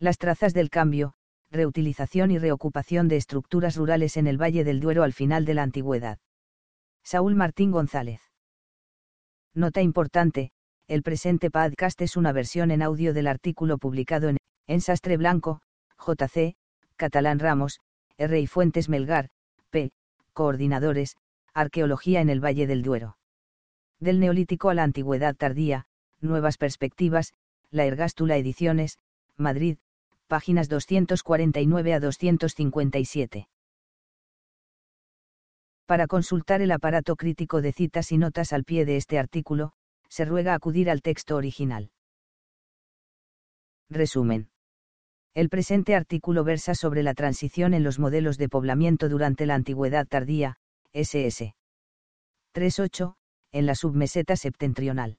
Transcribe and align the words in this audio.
Las 0.00 0.16
trazas 0.16 0.54
del 0.54 0.70
cambio, 0.70 1.12
reutilización 1.50 2.30
y 2.30 2.38
reocupación 2.38 3.06
de 3.06 3.16
estructuras 3.16 3.76
rurales 3.76 4.16
en 4.16 4.26
el 4.26 4.40
Valle 4.40 4.64
del 4.64 4.80
Duero 4.80 5.02
al 5.02 5.12
final 5.12 5.44
de 5.44 5.52
la 5.52 5.62
antigüedad. 5.62 6.18
Saúl 7.04 7.34
Martín 7.34 7.70
González. 7.70 8.22
Nota 9.52 9.82
importante, 9.82 10.52
el 10.86 11.02
presente 11.02 11.50
podcast 11.50 12.00
es 12.00 12.16
una 12.16 12.32
versión 12.32 12.70
en 12.70 12.80
audio 12.80 13.12
del 13.12 13.26
artículo 13.26 13.76
publicado 13.76 14.30
en 14.30 14.38
En 14.66 14.80
Sastre 14.80 15.18
Blanco, 15.18 15.60
JC, 15.98 16.54
Catalán 16.96 17.38
Ramos, 17.38 17.80
R. 18.16 18.40
y 18.40 18.46
Fuentes 18.46 18.88
Melgar, 18.88 19.28
P. 19.68 19.90
Coordinadores, 20.32 21.18
Arqueología 21.52 22.22
en 22.22 22.30
el 22.30 22.42
Valle 22.42 22.66
del 22.66 22.82
Duero. 22.82 23.18
Del 23.98 24.18
Neolítico 24.18 24.70
a 24.70 24.74
la 24.74 24.82
Antigüedad 24.82 25.36
Tardía, 25.36 25.84
Nuevas 26.22 26.56
Perspectivas, 26.56 27.34
La 27.70 27.84
Ergástula 27.84 28.38
Ediciones, 28.38 28.96
Madrid, 29.36 29.76
páginas 30.30 30.68
249 30.68 31.92
a 31.92 31.98
257. 31.98 33.48
Para 35.86 36.06
consultar 36.06 36.62
el 36.62 36.70
aparato 36.70 37.16
crítico 37.16 37.60
de 37.60 37.72
citas 37.72 38.12
y 38.12 38.16
notas 38.16 38.52
al 38.52 38.62
pie 38.62 38.84
de 38.84 38.96
este 38.96 39.18
artículo, 39.18 39.72
se 40.08 40.24
ruega 40.24 40.54
acudir 40.54 40.88
al 40.88 41.02
texto 41.02 41.34
original. 41.34 41.90
Resumen. 43.88 44.50
El 45.34 45.48
presente 45.48 45.96
artículo 45.96 46.44
versa 46.44 46.76
sobre 46.76 47.02
la 47.02 47.14
transición 47.14 47.74
en 47.74 47.82
los 47.82 47.98
modelos 47.98 48.38
de 48.38 48.48
poblamiento 48.48 49.08
durante 49.08 49.46
la 49.46 49.56
Antigüedad 49.56 50.06
tardía, 50.06 50.58
SS. 50.92 51.56
3.8, 52.54 53.16
en 53.50 53.66
la 53.66 53.74
submeseta 53.74 54.36
septentrional. 54.36 55.18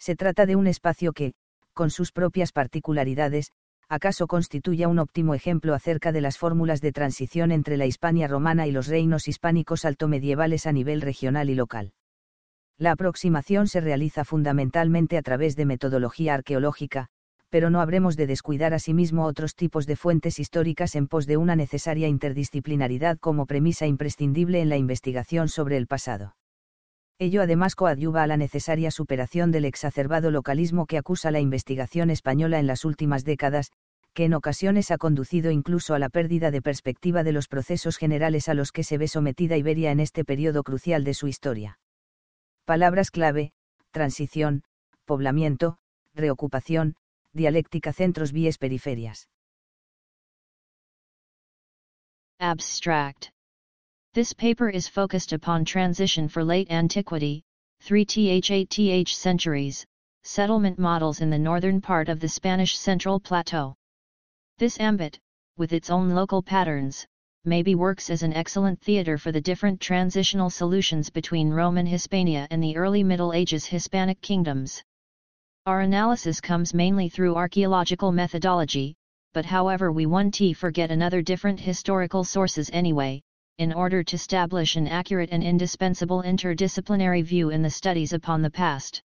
Se 0.00 0.16
trata 0.16 0.46
de 0.46 0.56
un 0.56 0.66
espacio 0.66 1.12
que, 1.12 1.34
con 1.74 1.90
sus 1.90 2.10
propias 2.10 2.50
particularidades, 2.50 3.52
acaso 3.88 4.26
constituya 4.26 4.88
un 4.88 4.98
óptimo 4.98 5.34
ejemplo 5.34 5.74
acerca 5.74 6.12
de 6.12 6.20
las 6.20 6.38
fórmulas 6.38 6.80
de 6.80 6.92
transición 6.92 7.52
entre 7.52 7.76
la 7.76 7.86
Hispania 7.86 8.26
romana 8.26 8.66
y 8.66 8.72
los 8.72 8.88
reinos 8.88 9.28
hispánicos 9.28 9.84
altomedievales 9.84 10.66
a 10.66 10.72
nivel 10.72 11.00
regional 11.00 11.50
y 11.50 11.54
local. 11.54 11.92
La 12.78 12.92
aproximación 12.92 13.68
se 13.68 13.80
realiza 13.80 14.24
fundamentalmente 14.24 15.16
a 15.16 15.22
través 15.22 15.56
de 15.56 15.66
metodología 15.66 16.34
arqueológica, 16.34 17.08
pero 17.48 17.70
no 17.70 17.80
habremos 17.80 18.16
de 18.16 18.26
descuidar 18.26 18.74
asimismo 18.74 19.24
otros 19.24 19.54
tipos 19.54 19.86
de 19.86 19.96
fuentes 19.96 20.38
históricas 20.38 20.94
en 20.94 21.06
pos 21.06 21.26
de 21.26 21.36
una 21.36 21.56
necesaria 21.56 22.08
interdisciplinaridad 22.08 23.18
como 23.18 23.46
premisa 23.46 23.86
imprescindible 23.86 24.60
en 24.60 24.68
la 24.68 24.76
investigación 24.76 25.48
sobre 25.48 25.76
el 25.76 25.86
pasado. 25.86 26.34
Ello 27.18 27.40
además 27.40 27.74
coadyuva 27.74 28.22
a 28.22 28.26
la 28.26 28.36
necesaria 28.36 28.90
superación 28.90 29.50
del 29.50 29.64
exacerbado 29.64 30.30
localismo 30.30 30.86
que 30.86 30.98
acusa 30.98 31.30
la 31.30 31.40
investigación 31.40 32.10
española 32.10 32.58
en 32.58 32.66
las 32.66 32.84
últimas 32.84 33.24
décadas, 33.24 33.72
que 34.12 34.24
en 34.24 34.34
ocasiones 34.34 34.90
ha 34.90 34.98
conducido 34.98 35.50
incluso 35.50 35.94
a 35.94 35.98
la 35.98 36.10
pérdida 36.10 36.50
de 36.50 36.60
perspectiva 36.60 37.22
de 37.22 37.32
los 37.32 37.48
procesos 37.48 37.96
generales 37.96 38.48
a 38.48 38.54
los 38.54 38.70
que 38.70 38.84
se 38.84 38.98
ve 38.98 39.08
sometida 39.08 39.56
Iberia 39.56 39.92
en 39.92 40.00
este 40.00 40.24
periodo 40.24 40.62
crucial 40.62 41.04
de 41.04 41.14
su 41.14 41.26
historia. 41.26 41.78
Palabras 42.66 43.10
clave, 43.10 43.52
transición, 43.92 44.62
poblamiento, 45.06 45.78
reocupación, 46.14 46.96
dialéctica 47.32 47.92
centros 47.92 48.32
víes 48.32 48.58
periferias. 48.58 49.28
Abstract 52.38 53.35
This 54.16 54.32
paper 54.32 54.70
is 54.70 54.88
focused 54.88 55.34
upon 55.34 55.66
transition 55.66 56.26
for 56.26 56.42
late 56.42 56.70
antiquity, 56.70 57.44
3th-8th 57.84 59.08
centuries, 59.10 59.84
settlement 60.22 60.78
models 60.78 61.20
in 61.20 61.28
the 61.28 61.38
northern 61.38 61.82
part 61.82 62.08
of 62.08 62.18
the 62.18 62.28
Spanish 62.30 62.78
Central 62.78 63.20
Plateau. 63.20 63.74
This 64.56 64.80
ambit, 64.80 65.18
with 65.58 65.74
its 65.74 65.90
own 65.90 66.08
local 66.14 66.42
patterns, 66.42 67.06
maybe 67.44 67.74
works 67.74 68.08
as 68.08 68.22
an 68.22 68.32
excellent 68.32 68.80
theater 68.80 69.18
for 69.18 69.32
the 69.32 69.40
different 69.42 69.82
transitional 69.82 70.48
solutions 70.48 71.10
between 71.10 71.50
Roman 71.50 71.84
Hispania 71.84 72.48
and 72.50 72.62
the 72.62 72.74
early 72.74 73.04
Middle 73.04 73.34
Ages 73.34 73.66
Hispanic 73.66 74.22
kingdoms. 74.22 74.82
Our 75.66 75.82
analysis 75.82 76.40
comes 76.40 76.72
mainly 76.72 77.10
through 77.10 77.34
archaeological 77.34 78.12
methodology, 78.12 78.96
but 79.34 79.44
however 79.44 79.92
we 79.92 80.06
one 80.06 80.30
t 80.30 80.54
forget 80.54 80.90
another 80.90 81.20
different 81.20 81.60
historical 81.60 82.24
sources 82.24 82.70
anyway, 82.72 83.20
in 83.58 83.72
order 83.72 84.02
to 84.02 84.16
establish 84.16 84.76
an 84.76 84.86
accurate 84.86 85.30
and 85.32 85.42
indispensable 85.42 86.22
interdisciplinary 86.22 87.24
view 87.24 87.50
in 87.50 87.62
the 87.62 87.70
studies 87.70 88.12
upon 88.12 88.42
the 88.42 88.50
past. 88.50 89.02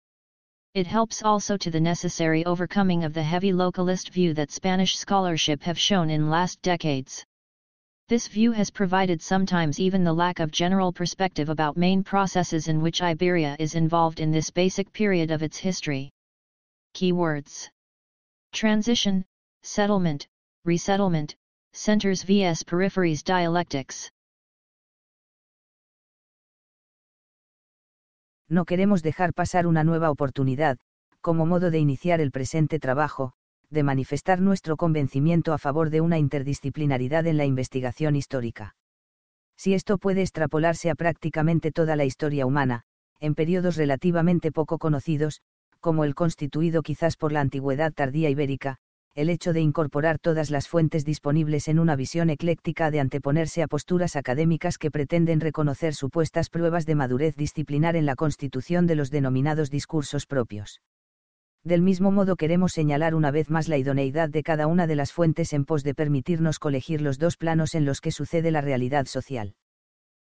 It 0.75 0.87
helps 0.87 1.23
also 1.23 1.57
to 1.57 1.71
the 1.71 1.81
necessary 1.81 2.45
overcoming 2.45 3.03
of 3.03 3.15
the 3.15 3.23
heavy 3.23 3.51
localist 3.51 4.11
view 4.11 4.35
that 4.35 4.51
Spanish 4.51 4.97
scholarship 4.97 5.63
have 5.63 5.79
shown 5.79 6.11
in 6.11 6.31
last 6.31 6.63
decades. 6.63 7.25
This 8.09 8.29
view 8.29 8.53
has 8.53 8.71
provided 8.71 9.21
sometimes 9.21 9.81
even 9.81 10.05
the 10.05 10.13
lack 10.13 10.39
of 10.39 10.53
general 10.53 10.93
perspective 10.93 11.49
about 11.49 11.77
main 11.77 12.05
processes 12.05 12.69
in 12.69 12.81
which 12.81 13.03
Iberia 13.03 13.57
is 13.59 13.75
involved 13.75 14.21
in 14.21 14.31
this 14.31 14.51
basic 14.51 14.93
period 14.93 15.33
of 15.33 15.43
its 15.43 15.57
history. 15.57 16.11
Keywords 16.95 17.69
Transition, 18.53 19.25
Settlement, 19.65 20.29
Resettlement, 20.65 21.35
Centers 21.73 22.23
vs 22.23 22.63
Peripheries 22.63 23.25
Dialectics 23.25 24.09
no 28.49 28.65
queremos 28.65 29.03
dejar 29.03 29.33
pasar 29.33 29.67
una 29.67 29.85
nueva 29.85 30.11
oportunidad, 30.11 30.79
como 31.21 31.47
modo 31.47 31.71
de 31.71 31.79
iniciar 31.79 32.21
el 32.21 32.31
presente 32.31 32.79
trabajo, 32.79 33.33
de 33.71 33.83
manifestar 33.83 34.41
nuestro 34.41 34.77
convencimiento 34.77 35.53
a 35.53 35.59
favor 35.59 35.91
de 35.91 36.01
una 36.01 36.19
interdisciplinaridad 36.19 37.27
en 37.27 37.37
la 37.37 37.45
investigación 37.45 38.15
histórica. 38.15 38.77
Si 39.57 39.75
esto 39.75 39.99
puede 39.99 40.23
extrapolarse 40.23 40.91
a 40.91 40.95
prácticamente 40.95 41.73
toda 41.73 41.97
la 41.97 42.05
historia 42.05 42.47
humana, 42.47 42.83
en 43.21 43.35
periodos 43.35 43.77
relativamente 43.77 44.53
poco 44.53 44.79
conocidos, 44.79 45.41
como 45.81 46.05
el 46.05 46.15
constituido 46.15 46.83
quizás 46.83 47.17
por 47.17 47.33
la 47.33 47.41
antigüedad 47.41 47.93
tardía 47.93 48.31
ibérica, 48.31 48.77
el 49.17 49.31
hecho 49.31 49.55
de 49.55 49.63
incorporar 49.63 50.19
todas 50.19 50.51
las 50.51 50.69
fuentes 50.69 51.07
disponibles 51.07 51.69
en 51.69 51.79
una 51.79 51.97
visión 51.97 52.29
ecléctica 52.29 52.91
de 52.91 53.01
anteponerse 53.01 53.63
a 53.63 53.67
posturas 53.67 54.15
académicas 54.15 54.77
que 54.77 54.91
pretenden 54.91 55.41
reconocer 55.41 55.95
supuestas 55.95 56.51
pruebas 56.51 56.85
de 56.85 56.97
madurez 56.97 57.35
disciplinar 57.35 57.97
en 57.97 58.05
la 58.05 58.15
constitución 58.15 58.87
de 58.87 58.95
los 58.95 59.11
denominados 59.11 59.71
discursos 59.71 60.27
propios. 60.27 60.83
Del 61.65 61.81
mismo 61.81 62.11
modo 62.11 62.37
queremos 62.37 62.75
señalar 62.75 63.15
una 63.15 63.31
vez 63.31 63.49
más 63.49 63.69
la 63.69 63.79
idoneidad 63.79 64.29
de 64.29 64.43
cada 64.43 64.67
una 64.67 64.87
de 64.87 64.97
las 64.97 65.13
fuentes 65.13 65.55
en 65.55 65.65
pos 65.65 65.83
de 65.83 65.95
permitirnos 65.95 66.59
colegir 66.59 67.01
los 67.01 67.19
dos 67.19 67.39
planos 67.39 67.75
en 67.75 67.87
los 67.87 68.03
que 68.03 68.13
sucede 68.13 68.51
la 68.51 68.61
realidad 68.61 69.07
social. 69.07 69.55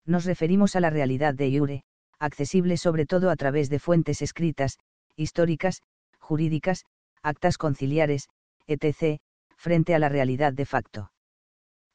Nos 0.05 0.25
referimos 0.25 0.75
a 0.75 0.81
la 0.81 0.91
realidad 0.91 1.35
de 1.35 1.49
Iure, 1.51 1.85
accesible 2.19 2.77
sobre 2.77 3.07
todo 3.07 3.31
a 3.31 3.37
través 3.37 3.71
de 3.71 3.79
fuentes 3.79 4.23
escritas, 4.23 4.79
históricas, 5.15 5.83
jurídicas, 6.19 6.85
actas 7.23 7.59
conciliares, 7.59 8.29
etc., 8.67 9.21
frente 9.57 9.95
a 9.95 9.99
la 9.99 10.09
realidad 10.09 10.53
de 10.53 10.67
facto. 10.67 11.13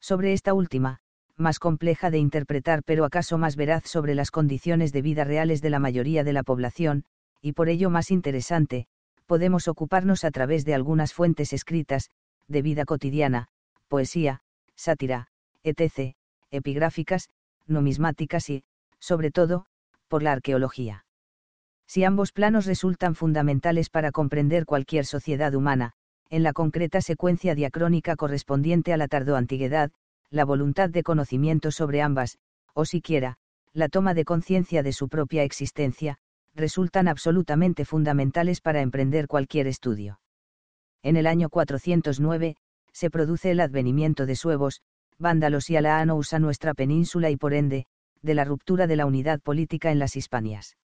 Sobre 0.00 0.32
esta 0.32 0.54
última, 0.54 1.00
más 1.36 1.58
compleja 1.58 2.10
de 2.10 2.18
interpretar 2.18 2.82
pero 2.84 3.04
acaso 3.04 3.38
más 3.38 3.56
veraz 3.56 3.84
sobre 3.84 4.14
las 4.14 4.30
condiciones 4.30 4.92
de 4.92 5.02
vida 5.02 5.24
reales 5.24 5.60
de 5.62 5.70
la 5.70 5.78
mayoría 5.78 6.24
de 6.24 6.32
la 6.32 6.42
población, 6.42 7.04
y 7.40 7.52
por 7.52 7.68
ello 7.68 7.90
más 7.90 8.10
interesante, 8.10 8.86
podemos 9.26 9.68
ocuparnos 9.68 10.24
a 10.24 10.30
través 10.30 10.64
de 10.64 10.74
algunas 10.74 11.12
fuentes 11.12 11.52
escritas, 11.52 12.10
de 12.48 12.62
vida 12.62 12.84
cotidiana, 12.84 13.48
poesía, 13.88 14.40
sátira, 14.74 15.28
etc., 15.62 16.14
epigráficas, 16.50 17.28
numismáticas 17.66 18.48
y, 18.50 18.64
sobre 18.98 19.30
todo, 19.30 19.66
por 20.08 20.22
la 20.22 20.32
arqueología. 20.32 21.04
Si 21.86 22.04
ambos 22.04 22.32
planos 22.32 22.66
resultan 22.66 23.14
fundamentales 23.14 23.90
para 23.90 24.12
comprender 24.12 24.64
cualquier 24.64 25.04
sociedad 25.06 25.54
humana, 25.54 25.92
en 26.30 26.42
la 26.42 26.52
concreta 26.52 27.00
secuencia 27.00 27.54
diacrónica 27.54 28.16
correspondiente 28.16 28.92
a 28.92 28.96
la 28.96 29.08
tardoantiguedad, 29.08 29.90
la 30.30 30.44
voluntad 30.44 30.90
de 30.90 31.02
conocimiento 31.02 31.70
sobre 31.70 32.02
ambas, 32.02 32.38
o 32.74 32.84
siquiera, 32.84 33.38
la 33.72 33.88
toma 33.88 34.14
de 34.14 34.24
conciencia 34.24 34.82
de 34.82 34.92
su 34.92 35.08
propia 35.08 35.42
existencia, 35.42 36.18
resultan 36.54 37.08
absolutamente 37.08 37.84
fundamentales 37.84 38.60
para 38.60 38.82
emprender 38.82 39.26
cualquier 39.26 39.66
estudio. 39.66 40.20
En 41.02 41.16
el 41.16 41.26
año 41.26 41.48
409, 41.48 42.56
se 42.92 43.10
produce 43.10 43.50
el 43.52 43.60
advenimiento 43.60 44.26
de 44.26 44.36
suevos, 44.36 44.82
vándalos 45.18 45.70
y 45.70 45.76
alaanous 45.76 46.32
a 46.32 46.38
nuestra 46.38 46.74
península 46.74 47.30
y 47.30 47.36
por 47.36 47.54
ende, 47.54 47.86
de 48.22 48.34
la 48.34 48.44
ruptura 48.44 48.86
de 48.86 48.96
la 48.96 49.06
unidad 49.06 49.40
política 49.40 49.90
en 49.90 49.98
las 49.98 50.16
Hispanias. 50.16 50.76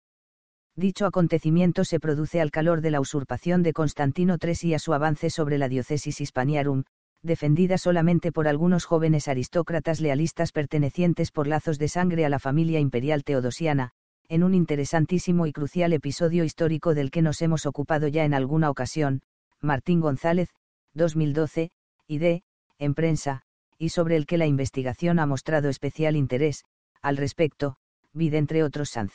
Dicho 0.76 1.06
acontecimiento 1.06 1.84
se 1.84 2.00
produce 2.00 2.40
al 2.40 2.50
calor 2.50 2.80
de 2.80 2.90
la 2.90 3.00
usurpación 3.00 3.62
de 3.62 3.72
Constantino 3.72 4.38
III 4.42 4.70
y 4.70 4.74
a 4.74 4.78
su 4.80 4.92
avance 4.92 5.30
sobre 5.30 5.56
la 5.56 5.68
diócesis 5.68 6.20
hispaniarum, 6.20 6.82
defendida 7.22 7.78
solamente 7.78 8.32
por 8.32 8.48
algunos 8.48 8.84
jóvenes 8.84 9.28
aristócratas 9.28 10.00
lealistas 10.00 10.50
pertenecientes 10.50 11.30
por 11.30 11.46
lazos 11.46 11.78
de 11.78 11.88
sangre 11.88 12.24
a 12.24 12.28
la 12.28 12.40
familia 12.40 12.80
imperial 12.80 13.22
teodosiana, 13.22 13.92
en 14.28 14.42
un 14.42 14.52
interesantísimo 14.52 15.46
y 15.46 15.52
crucial 15.52 15.92
episodio 15.92 16.42
histórico 16.42 16.94
del 16.94 17.10
que 17.12 17.22
nos 17.22 17.40
hemos 17.40 17.66
ocupado 17.66 18.08
ya 18.08 18.24
en 18.24 18.34
alguna 18.34 18.68
ocasión, 18.68 19.22
Martín 19.60 20.00
González, 20.00 20.48
2012, 20.94 21.70
y 22.08 22.18
D. 22.18 22.42
En 22.78 22.94
prensa, 22.94 23.42
y 23.78 23.90
sobre 23.90 24.16
el 24.16 24.26
que 24.26 24.38
la 24.38 24.46
investigación 24.46 25.20
ha 25.20 25.26
mostrado 25.26 25.68
especial 25.68 26.16
interés, 26.16 26.64
al 27.00 27.16
respecto, 27.16 27.76
vid 28.12 28.34
entre 28.34 28.64
otros 28.64 28.90
Sanz. 28.90 29.12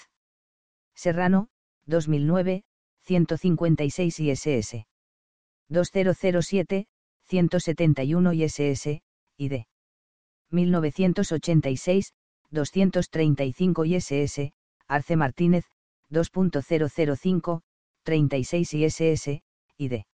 Serrano, 0.95 1.50
2009, 1.86 2.63
156 3.03 4.19
ISS. 4.19 4.86
2007, 5.69 6.88
171 7.25 8.33
ISS, 8.33 9.01
y 9.38 9.50
D. 9.50 9.68
1986, 10.51 12.13
235 12.51 13.86
ISS, 13.86 14.53
Arce 14.88 15.15
Martínez, 15.15 15.65
2.005, 16.09 17.62
36 18.03 18.74
ISS, 18.74 19.41
y 19.77 19.88
D. 19.88 20.07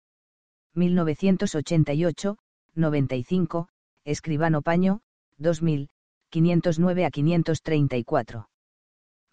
1988, 0.74 2.38
95, 2.76 3.70
Escribano 4.06 4.62
Paño, 4.64 5.02
2000, 5.38 5.90
509 6.30 7.06
a 7.06 7.12
534. 7.12 8.48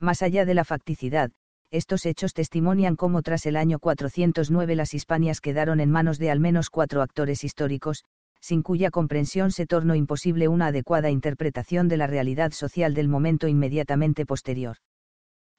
Más 0.00 0.22
allá 0.22 0.46
de 0.46 0.54
la 0.54 0.64
facticidad, 0.64 1.30
estos 1.70 2.06
hechos 2.06 2.32
testimonian 2.32 2.96
cómo 2.96 3.22
tras 3.22 3.44
el 3.46 3.54
año 3.56 3.78
409 3.78 4.74
las 4.74 4.94
Hispanias 4.94 5.40
quedaron 5.40 5.78
en 5.78 5.90
manos 5.90 6.18
de 6.18 6.30
al 6.30 6.40
menos 6.40 6.70
cuatro 6.70 7.02
actores 7.02 7.44
históricos, 7.44 8.04
sin 8.40 8.62
cuya 8.62 8.90
comprensión 8.90 9.52
se 9.52 9.66
tornó 9.66 9.94
imposible 9.94 10.48
una 10.48 10.68
adecuada 10.68 11.10
interpretación 11.10 11.86
de 11.88 11.98
la 11.98 12.06
realidad 12.06 12.52
social 12.52 12.94
del 12.94 13.08
momento 13.08 13.46
inmediatamente 13.46 14.24
posterior. 14.24 14.78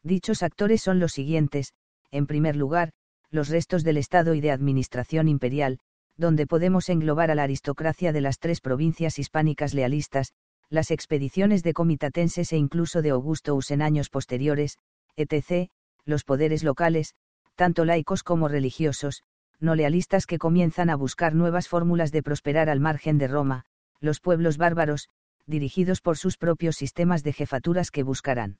Dichos 0.03 0.41
actores 0.41 0.81
son 0.81 0.99
los 0.99 1.11
siguientes, 1.11 1.73
en 2.09 2.25
primer 2.25 2.55
lugar, 2.55 2.91
los 3.29 3.49
restos 3.49 3.83
del 3.83 3.97
Estado 3.97 4.33
y 4.33 4.41
de 4.41 4.51
administración 4.51 5.27
imperial, 5.27 5.79
donde 6.17 6.47
podemos 6.47 6.89
englobar 6.89 7.29
a 7.29 7.35
la 7.35 7.43
aristocracia 7.43 8.11
de 8.11 8.21
las 8.21 8.39
tres 8.39 8.59
provincias 8.59 9.19
hispánicas 9.19 9.75
lealistas, 9.75 10.33
las 10.71 10.89
expediciones 10.89 11.63
de 11.63 11.73
comitatenses 11.73 12.53
e 12.53 12.57
incluso 12.57 13.01
de 13.01 13.09
Augustus 13.09 13.71
en 13.71 13.81
años 13.81 14.09
posteriores, 14.09 14.77
etc., 15.17 15.69
los 16.05 16.23
poderes 16.23 16.63
locales, 16.63 17.13
tanto 17.55 17.83
laicos 17.83 18.23
como 18.23 18.47
religiosos, 18.47 19.23
no 19.59 19.75
lealistas 19.75 20.25
que 20.25 20.37
comienzan 20.37 20.89
a 20.89 20.95
buscar 20.95 21.35
nuevas 21.35 21.67
fórmulas 21.67 22.13
de 22.13 22.23
prosperar 22.23 22.69
al 22.69 22.79
margen 22.79 23.17
de 23.17 23.27
Roma, 23.27 23.65
los 23.99 24.21
pueblos 24.21 24.57
bárbaros, 24.57 25.09
dirigidos 25.45 25.99
por 25.99 26.17
sus 26.17 26.37
propios 26.37 26.77
sistemas 26.77 27.21
de 27.21 27.33
jefaturas 27.33 27.91
que 27.91 28.03
buscarán. 28.03 28.57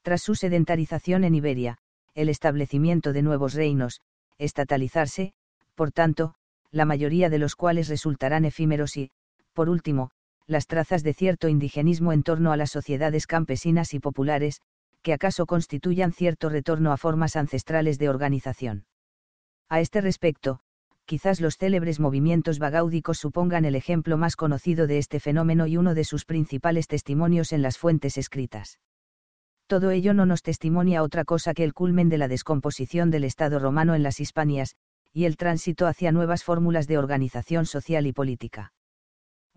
Tras 0.00 0.22
su 0.22 0.34
sedentarización 0.34 1.24
en 1.24 1.34
Iberia, 1.34 1.76
el 2.14 2.30
establecimiento 2.30 3.12
de 3.12 3.22
nuevos 3.22 3.52
reinos, 3.52 4.00
estatalizarse, 4.38 5.34
por 5.74 5.92
tanto, 5.92 6.34
la 6.70 6.86
mayoría 6.86 7.28
de 7.28 7.38
los 7.38 7.54
cuales 7.54 7.88
resultarán 7.88 8.46
efímeros 8.46 8.96
y, 8.96 9.10
por 9.52 9.68
último, 9.68 10.10
las 10.48 10.66
trazas 10.66 11.02
de 11.02 11.12
cierto 11.12 11.48
indigenismo 11.48 12.12
en 12.12 12.22
torno 12.22 12.52
a 12.52 12.56
las 12.56 12.70
sociedades 12.70 13.26
campesinas 13.26 13.92
y 13.92 14.00
populares, 14.00 14.62
que 15.02 15.12
acaso 15.12 15.44
constituyan 15.44 16.12
cierto 16.12 16.48
retorno 16.48 16.90
a 16.90 16.96
formas 16.96 17.36
ancestrales 17.36 17.98
de 17.98 18.08
organización. 18.08 18.86
A 19.68 19.80
este 19.80 20.00
respecto, 20.00 20.60
quizás 21.04 21.42
los 21.42 21.58
célebres 21.58 22.00
movimientos 22.00 22.58
vagáudicos 22.58 23.18
supongan 23.18 23.66
el 23.66 23.74
ejemplo 23.74 24.16
más 24.16 24.36
conocido 24.36 24.86
de 24.86 24.96
este 24.96 25.20
fenómeno 25.20 25.66
y 25.66 25.76
uno 25.76 25.94
de 25.94 26.04
sus 26.04 26.24
principales 26.24 26.88
testimonios 26.88 27.52
en 27.52 27.60
las 27.60 27.76
fuentes 27.76 28.16
escritas. 28.16 28.78
Todo 29.66 29.90
ello 29.90 30.14
no 30.14 30.24
nos 30.24 30.42
testimonia 30.42 31.02
otra 31.02 31.24
cosa 31.24 31.52
que 31.52 31.64
el 31.64 31.74
culmen 31.74 32.08
de 32.08 32.16
la 32.16 32.26
descomposición 32.26 33.10
del 33.10 33.24
Estado 33.24 33.58
romano 33.58 33.94
en 33.94 34.02
las 34.02 34.18
Hispanias, 34.18 34.76
y 35.12 35.26
el 35.26 35.36
tránsito 35.36 35.86
hacia 35.86 36.10
nuevas 36.10 36.42
fórmulas 36.42 36.86
de 36.86 36.96
organización 36.96 37.66
social 37.66 38.06
y 38.06 38.14
política. 38.14 38.72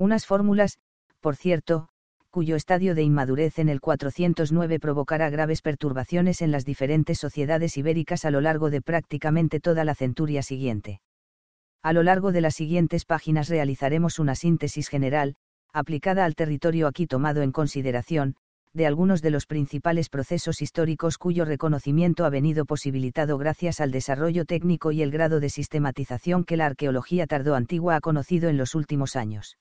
Unas 0.01 0.25
fórmulas, 0.25 0.80
por 1.19 1.36
cierto, 1.36 1.88
cuyo 2.31 2.56
estadio 2.56 2.95
de 2.95 3.03
inmadurez 3.03 3.59
en 3.59 3.69
el 3.69 3.80
409 3.80 4.80
provocará 4.80 5.30
graves 5.30 5.62
perturbaciones 5.62 6.42
en 6.42 6.50
las 6.50 6.65
diferentes 6.65 7.19
sociedades 7.19 7.77
ibéricas 7.77 8.25
a 8.25 8.31
lo 8.31 8.42
largo 8.42 8.71
de 8.71 8.81
prácticamente 8.81 9.59
toda 9.59 9.86
la 9.86 9.94
centuria 9.94 10.42
siguiente. 10.42 11.01
A 11.83 11.94
lo 11.94 12.01
largo 12.01 12.31
de 12.31 12.42
las 12.42 12.56
siguientes 12.56 13.06
páginas 13.06 13.48
realizaremos 13.48 14.18
una 14.18 14.33
síntesis 14.33 14.88
general, 14.88 15.36
aplicada 15.71 16.25
al 16.25 16.33
territorio 16.33 16.88
aquí 16.88 17.06
tomado 17.06 17.44
en 17.44 17.51
consideración, 17.51 18.38
de 18.74 18.88
algunos 18.88 19.21
de 19.21 19.30
los 19.30 19.45
principales 19.45 20.09
procesos 20.09 20.63
históricos 20.63 21.19
cuyo 21.19 21.45
reconocimiento 21.45 22.25
ha 22.25 22.31
venido 22.31 22.65
posibilitado 22.65 23.38
gracias 23.38 23.80
al 23.80 23.92
desarrollo 23.92 24.45
técnico 24.45 24.92
y 24.92 25.03
el 25.03 25.12
grado 25.12 25.39
de 25.39 25.51
sistematización 25.51 26.44
que 26.44 26.57
la 26.57 26.65
arqueología 26.65 27.27
tardó 27.27 27.53
antigua 27.53 27.98
ha 27.98 28.01
conocido 28.01 28.50
en 28.50 28.57
los 28.57 28.74
últimos 28.74 29.15
años. 29.15 29.57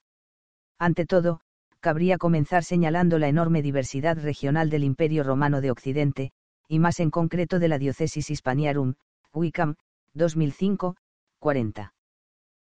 Ante 0.81 1.05
todo, 1.05 1.41
cabría 1.81 2.17
comenzar 2.17 2.65
señalando 2.65 3.19
la 3.19 3.29
enorme 3.29 3.61
diversidad 3.61 4.17
regional 4.19 4.71
del 4.71 4.83
Imperio 4.83 5.23
Romano 5.23 5.61
de 5.61 5.71
Occidente, 5.71 6.33
y 6.69 6.79
más 6.79 7.01
en 7.01 7.11
concreto 7.11 7.59
de 7.59 7.69
la 7.69 7.79
diócesis 7.79 8.31
Hispaniarum, 8.31 8.95
Wickham, 9.35 9.77
2005, 10.15 10.97
40. 11.39 11.93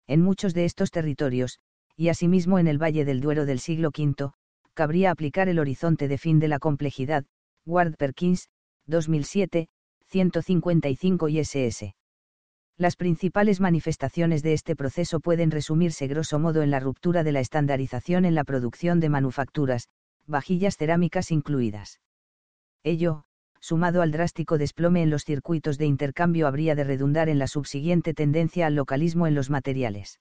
En 0.07 0.21
muchos 0.21 0.53
de 0.53 0.67
estos 0.67 0.91
territorios, 0.91 1.59
y 1.97 2.11
asimismo 2.11 2.59
en 2.59 2.67
el 2.67 2.77
Valle 2.77 3.07
del 3.07 3.23
Duero 3.23 3.47
del 3.47 3.61
siglo 3.61 3.89
V, 3.89 4.33
cabría 4.75 5.11
aplicar 5.11 5.49
el 5.49 5.59
horizonte 5.59 6.07
de 6.07 6.19
fin 6.19 6.39
de 6.39 6.49
la 6.49 6.59
complejidad, 6.59 7.25
Ward 7.65 7.97
Perkins, 7.97 8.51
2007, 8.87 9.69
155 10.09 11.29
ISS. 11.31 11.95
Las 12.79 12.97
principales 12.97 13.61
manifestaciones 13.61 14.43
de 14.43 14.55
este 14.55 14.75
proceso 14.75 15.21
pueden 15.21 15.51
resumirse 15.51 16.07
grosso 16.07 16.39
modo 16.39 16.63
en 16.63 16.71
la 16.71 16.81
ruptura 16.81 17.23
de 17.23 17.33
la 17.33 17.41
estandarización 17.41 18.25
en 18.25 18.35
la 18.35 18.45
producción 18.45 18.99
de 18.99 19.09
manufacturas, 19.09 19.89
vajillas 20.27 20.77
cerámicas 20.77 21.31
incluidas. 21.31 22.01
Ello, 22.83 23.25
sumado 23.61 24.03
al 24.03 24.11
drástico 24.11 24.59
desplome 24.59 25.03
en 25.03 25.11
los 25.11 25.25
circuitos 25.25 25.79
de 25.79 25.87
intercambio, 25.87 26.47
habría 26.47 26.75
de 26.75 26.85
redundar 26.85 27.29
en 27.29 27.39
la 27.39 27.47
subsiguiente 27.47 28.15
tendencia 28.15 28.67
al 28.67 28.75
localismo 28.75 29.27
en 29.27 29.35
los 29.35 29.51
materiales. 29.51 30.19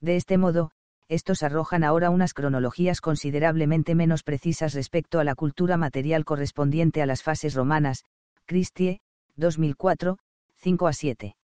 De 0.00 0.16
este 0.16 0.38
modo, 0.38 0.72
estos 1.08 1.42
arrojan 1.42 1.84
ahora 1.84 2.10
unas 2.10 2.34
cronologías 2.34 3.00
considerablemente 3.00 3.94
menos 3.94 4.22
precisas 4.22 4.74
respecto 4.74 5.18
a 5.18 5.24
la 5.24 5.34
cultura 5.34 5.76
material 5.76 6.24
correspondiente 6.24 7.02
a 7.02 7.06
las 7.06 7.22
fases 7.22 7.54
romanas, 7.54 8.04
Christie, 8.46 9.00
2004, 9.36 10.18
5 10.56 10.86
a 10.86 10.92
7. 10.92 11.34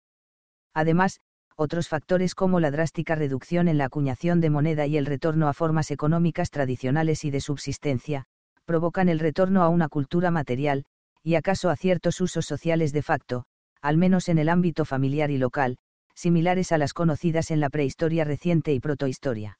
Además, 0.77 1.21
otros 1.57 1.89
factores 1.89 2.35
como 2.35 2.61
la 2.61 2.71
drástica 2.71 3.15
reducción 3.15 3.67
en 3.67 3.79
la 3.79 3.87
acuñación 3.87 4.43
de 4.43 4.51
moneda 4.51 4.87
y 4.87 4.99
el 4.99 5.07
retorno 5.07 5.49
a 5.49 5.55
formas 5.55 5.91
económicas 5.91 6.51
tradicionales 6.51 7.25
y 7.25 7.31
de 7.31 7.41
subsistencia, 7.41 8.27
provocan 8.67 9.09
el 9.09 9.19
retorno 9.19 9.63
a 9.63 9.71
una 9.71 9.89
cultura 9.89 10.31
material, 10.31 10.85
y 11.23 11.37
acaso 11.37 11.71
a 11.71 11.77
ciertos 11.77 12.21
usos 12.21 12.45
sociales 12.45 12.93
de 12.93 13.01
facto, 13.01 13.45
al 13.81 13.97
menos 13.97 14.29
en 14.29 14.37
el 14.37 14.51
ámbito 14.51 14.85
familiar 14.85 15.31
y 15.31 15.39
local, 15.39 15.79
similares 16.15 16.73
a 16.73 16.79
las 16.79 16.93
conocidas 16.93 17.51
en 17.51 17.61
la 17.61 17.71
prehistoria 17.71 18.25
reciente 18.25 18.75
y 18.75 18.81
protohistoria. 18.81 19.59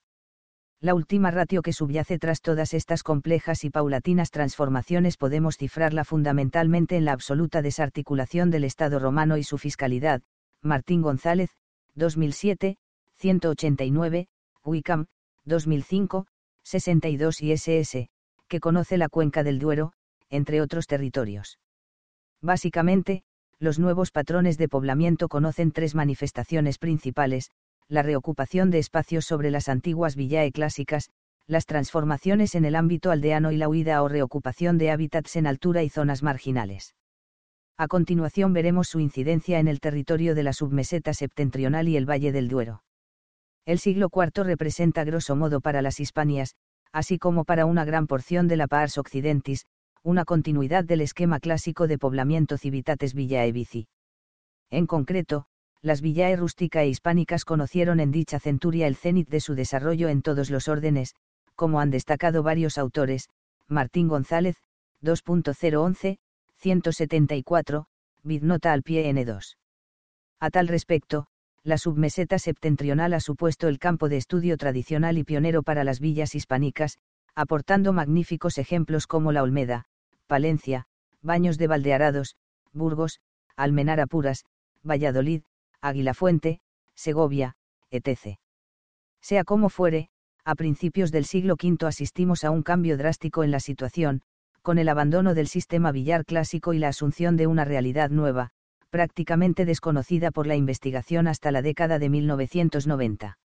La 0.83 0.95
última 0.95 1.31
ratio 1.31 1.63
que 1.63 1.73
subyace 1.73 2.19
tras 2.19 2.43
todas 2.43 2.75
estas 2.75 3.03
complejas 3.03 3.65
y 3.65 3.71
paulatinas 3.71 4.31
transformaciones 4.31 5.17
podemos 5.17 5.57
cifrarla 5.57 6.05
fundamentalmente 6.05 6.99
en 6.99 7.07
la 7.07 7.13
absoluta 7.13 7.63
desarticulación 7.63 8.51
del 8.51 8.65
Estado 8.65 8.99
romano 8.99 9.39
y 9.39 9.45
su 9.45 9.57
fiscalidad, 9.57 10.21
Martín 10.63 11.03
González, 11.03 11.51
2007, 11.95 12.77
189, 13.17 14.29
Wickham, 14.65 15.07
2005, 15.45 16.27
62 16.65 17.43
y 17.43 17.53
SS, 17.53 18.09
que 18.49 18.61
conoce 18.61 18.99
la 18.99 19.09
cuenca 19.09 19.43
del 19.43 19.59
Duero, 19.59 19.93
entre 20.29 20.61
otros 20.61 20.87
territorios. 20.87 21.59
Básicamente, 22.43 23.23
los 23.59 23.79
nuevos 23.79 24.11
patrones 24.11 24.59
de 24.59 24.69
poblamiento 24.69 25.29
conocen 25.29 25.73
tres 25.73 25.95
manifestaciones 25.95 26.79
principales, 26.79 27.51
la 27.89 28.03
reocupación 28.03 28.71
de 28.71 28.79
espacios 28.79 29.25
sobre 29.25 29.51
las 29.51 29.69
antiguas 29.69 30.17
villae 30.17 30.53
clásicas, 30.53 31.11
las 31.47 31.65
transformaciones 31.65 32.55
en 32.55 32.65
el 32.65 32.75
ámbito 32.75 33.11
aldeano 33.11 33.53
y 33.53 33.57
la 33.57 33.69
huida 33.69 34.03
o 34.03 34.09
reocupación 34.09 34.79
de 34.79 34.91
hábitats 34.91 35.37
en 35.37 35.47
altura 35.47 35.83
y 35.85 35.89
zonas 35.89 36.23
marginales. 36.23 36.95
A 37.79 37.89
continuación 37.89 38.55
veremos 38.55 38.89
su 38.89 39.01
incidencia 39.01 39.59
en 39.59 39.69
el 39.69 39.81
territorio 39.81 40.35
de 40.35 40.43
la 40.43 40.55
submeseta 40.55 41.13
septentrional 41.13 41.89
y 41.89 41.97
el 41.99 42.09
Valle 42.09 42.33
del 42.33 42.49
Duero. 42.49 42.83
El 43.67 43.79
siglo 43.79 44.09
IV 44.11 44.45
representa 44.45 45.05
grosso 45.05 45.37
modo 45.37 45.61
para 45.61 45.83
las 45.83 46.01
Hispanias, 46.01 46.55
así 46.93 47.19
como 47.19 47.45
para 47.45 47.67
una 47.67 47.85
gran 47.85 48.07
porción 48.07 48.49
de 48.49 48.57
la 48.57 48.67
Pars 48.67 48.97
Occidentis, 48.97 49.67
una 50.03 50.25
continuidad 50.25 50.85
del 50.85 51.03
esquema 51.03 51.39
clásico 51.39 51.87
de 51.87 51.99
poblamiento 51.99 52.57
civitates 52.57 53.13
villae 53.13 53.53
vici. 53.53 53.89
En 54.71 54.87
concreto, 54.87 55.47
las 55.83 56.01
villae 56.01 56.37
rústica 56.37 56.83
e 56.83 56.89
hispánicas 56.89 57.45
conocieron 57.45 58.01
en 58.01 58.11
dicha 58.11 58.39
centuria 58.39 58.87
el 58.87 58.97
cenit 58.97 59.29
de 59.29 59.41
su 59.41 59.55
desarrollo 59.55 60.09
en 60.09 60.23
todos 60.23 60.49
los 60.49 60.69
órdenes, 60.69 61.15
como 61.55 61.81
han 61.81 61.91
destacado 61.91 62.43
varios 62.43 62.79
autores, 62.79 63.29
Martín 63.69 64.09
González, 64.09 64.57
2.011, 65.03 66.19
174, 66.59 67.87
Vidnota 68.23 68.73
al 68.73 68.83
pie 68.83 69.11
N2. 69.13 69.57
A 70.41 70.51
tal 70.51 70.69
respecto, 70.69 71.27
la 71.63 71.79
submeseta 71.79 72.39
septentrional 72.39 73.15
ha 73.15 73.21
supuesto 73.21 73.69
el 73.69 73.79
campo 73.79 74.09
de 74.09 74.17
estudio 74.17 74.57
tradicional 74.57 75.19
y 75.19 75.25
pionero 75.25 75.63
para 75.63 75.85
las 75.85 76.01
villas 76.01 76.35
hispánicas, 76.35 76.99
aportando 77.35 77.93
magníficos 77.93 78.59
ejemplos 78.59 79.07
como 79.07 79.33
la 79.33 79.43
Olmeda, 79.43 79.85
Palencia, 80.27 80.87
Baños 81.23 81.59
de 81.59 81.67
Valdearados, 81.67 82.37
Burgos, 82.73 83.21
Almenara 83.57 84.07
Puras, 84.07 84.45
Valladolid, 84.83 85.43
Aguilafuente, 85.81 86.61
Segovia, 86.95 87.57
etc. 87.91 88.39
Sea 89.21 89.45
como 89.45 89.69
fuere, 89.69 90.09
a 90.45 90.55
principios 90.55 91.11
del 91.11 91.25
siglo 91.25 91.55
V 91.55 91.87
asistimos 91.87 92.45
a 92.45 92.51
un 92.51 92.63
cambio 92.63 92.97
drástico 92.97 93.43
en 93.43 93.51
la 93.51 93.61
situación, 93.61 94.23
con 94.67 94.79
el 94.79 94.89
abandono 94.89 95.35
del 95.35 95.47
sistema 95.47 95.93
billar 95.93 96.25
clásico 96.25 96.73
y 96.73 96.81
la 96.81 96.89
asunción 96.89 97.37
de 97.37 97.47
una 97.47 97.65
realidad 97.65 98.11
nueva, 98.11 98.51
prácticamente 98.91 99.65
desconocida 99.65 100.33
por 100.33 100.49
la 100.49 100.57
investigación 100.57 101.29
hasta 101.29 101.53
la 101.53 101.63
década 101.63 102.01
de 102.01 102.09
1990. 102.09 103.39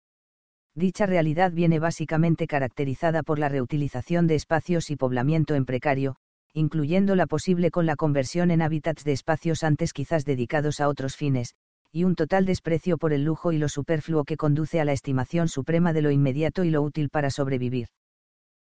Dicha 0.74 1.06
realidad 1.06 1.52
viene 1.52 1.78
básicamente 1.78 2.48
caracterizada 2.48 3.22
por 3.22 3.38
la 3.38 3.50
reutilización 3.50 4.26
de 4.26 4.34
espacios 4.34 4.90
y 4.90 4.96
poblamiento 4.96 5.54
en 5.54 5.66
precario, 5.66 6.16
incluyendo 6.56 7.16
la 7.16 7.28
posible 7.28 7.70
con 7.70 7.86
la 7.86 7.96
conversión 7.96 8.50
en 8.50 8.64
hábitats 8.64 9.04
de 9.04 9.12
espacios 9.12 9.64
antes 9.64 9.94
quizás 9.94 10.26
dedicados 10.26 10.80
a 10.80 10.90
otros 10.90 11.16
fines, 11.16 11.54
y 11.92 12.04
un 12.04 12.16
total 12.16 12.48
desprecio 12.48 12.98
por 12.98 13.14
el 13.14 13.26
lujo 13.26 13.52
y 13.52 13.60
lo 13.60 13.70
superfluo 13.70 14.24
que 14.24 14.38
conduce 14.38 14.82
a 14.82 14.86
la 14.86 14.94
estimación 14.94 15.50
suprema 15.50 15.94
de 15.94 16.02
lo 16.02 16.10
inmediato 16.10 16.64
y 16.64 16.72
lo 16.72 16.82
útil 16.82 17.10
para 17.10 17.30
sobrevivir. 17.30 17.90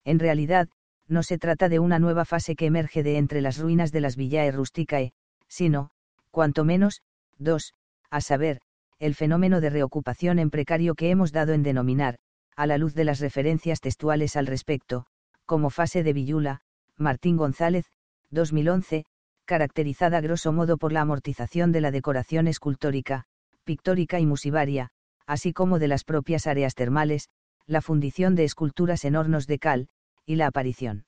En 0.04 0.18
realidad, 0.18 0.68
no 1.12 1.22
se 1.22 1.38
trata 1.38 1.68
de 1.68 1.78
una 1.78 1.98
nueva 1.98 2.24
fase 2.24 2.56
que 2.56 2.66
emerge 2.66 3.02
de 3.02 3.18
entre 3.18 3.40
las 3.40 3.58
ruinas 3.58 3.92
de 3.92 4.00
las 4.00 4.16
villae 4.16 4.50
rusticae, 4.50 5.12
sino, 5.46 5.90
cuanto 6.30 6.64
menos, 6.64 7.02
dos, 7.38 7.74
a 8.10 8.20
saber, 8.20 8.60
el 8.98 9.14
fenómeno 9.14 9.60
de 9.60 9.70
reocupación 9.70 10.38
en 10.38 10.50
precario 10.50 10.94
que 10.94 11.10
hemos 11.10 11.32
dado 11.32 11.52
en 11.52 11.62
denominar, 11.62 12.18
a 12.56 12.66
la 12.66 12.78
luz 12.78 12.94
de 12.94 13.04
las 13.04 13.20
referencias 13.20 13.80
textuales 13.80 14.36
al 14.36 14.46
respecto, 14.46 15.06
como 15.44 15.70
fase 15.70 16.02
de 16.02 16.12
Villula, 16.12 16.60
Martín 16.96 17.36
González, 17.36 17.86
2011, 18.30 19.04
caracterizada 19.44 20.20
grosso 20.20 20.52
modo 20.52 20.78
por 20.78 20.92
la 20.92 21.02
amortización 21.02 21.72
de 21.72 21.80
la 21.80 21.90
decoración 21.90 22.46
escultórica, 22.46 23.24
pictórica 23.64 24.20
y 24.20 24.26
musivaria, 24.26 24.90
así 25.26 25.52
como 25.52 25.78
de 25.78 25.88
las 25.88 26.04
propias 26.04 26.46
áreas 26.46 26.74
termales, 26.74 27.28
la 27.66 27.82
fundición 27.82 28.34
de 28.34 28.44
esculturas 28.44 29.04
en 29.04 29.16
hornos 29.16 29.46
de 29.46 29.58
cal, 29.58 29.88
y 30.26 30.36
la 30.36 30.46
aparición. 30.46 31.04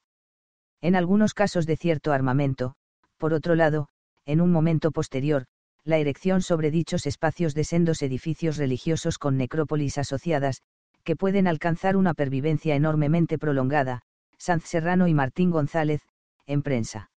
En 0.81 0.97
algunos 0.97 1.35
casos 1.35 1.67
de 1.67 1.77
cierto 1.77 2.13
armamento, 2.13 2.75
por 3.17 3.33
otro 3.33 3.55
lado, 3.55 3.89
en 4.27 4.41
un 4.41 4.53
momento 4.53 4.91
posterior, 4.91 5.47
la 5.85 5.99
erección 5.99 6.43
sobre 6.43 6.71
dichos 6.71 7.07
espacios 7.07 7.55
de 7.55 7.65
sendos 7.65 8.03
edificios 8.03 8.57
religiosos 8.57 9.19
con 9.19 9.37
necrópolis 9.37 9.99
asociadas, 9.99 10.63
que 11.05 11.17
pueden 11.17 11.47
alcanzar 11.47 11.97
una 11.97 12.15
pervivencia 12.15 12.75
enormemente 12.75 13.39
prolongada, 13.39 14.03
Sanz 14.39 14.65
Serrano 14.65 15.09
y 15.09 15.15
Martín 15.15 15.51
González, 15.51 16.03
en 16.47 16.63
prensa. 16.63 17.11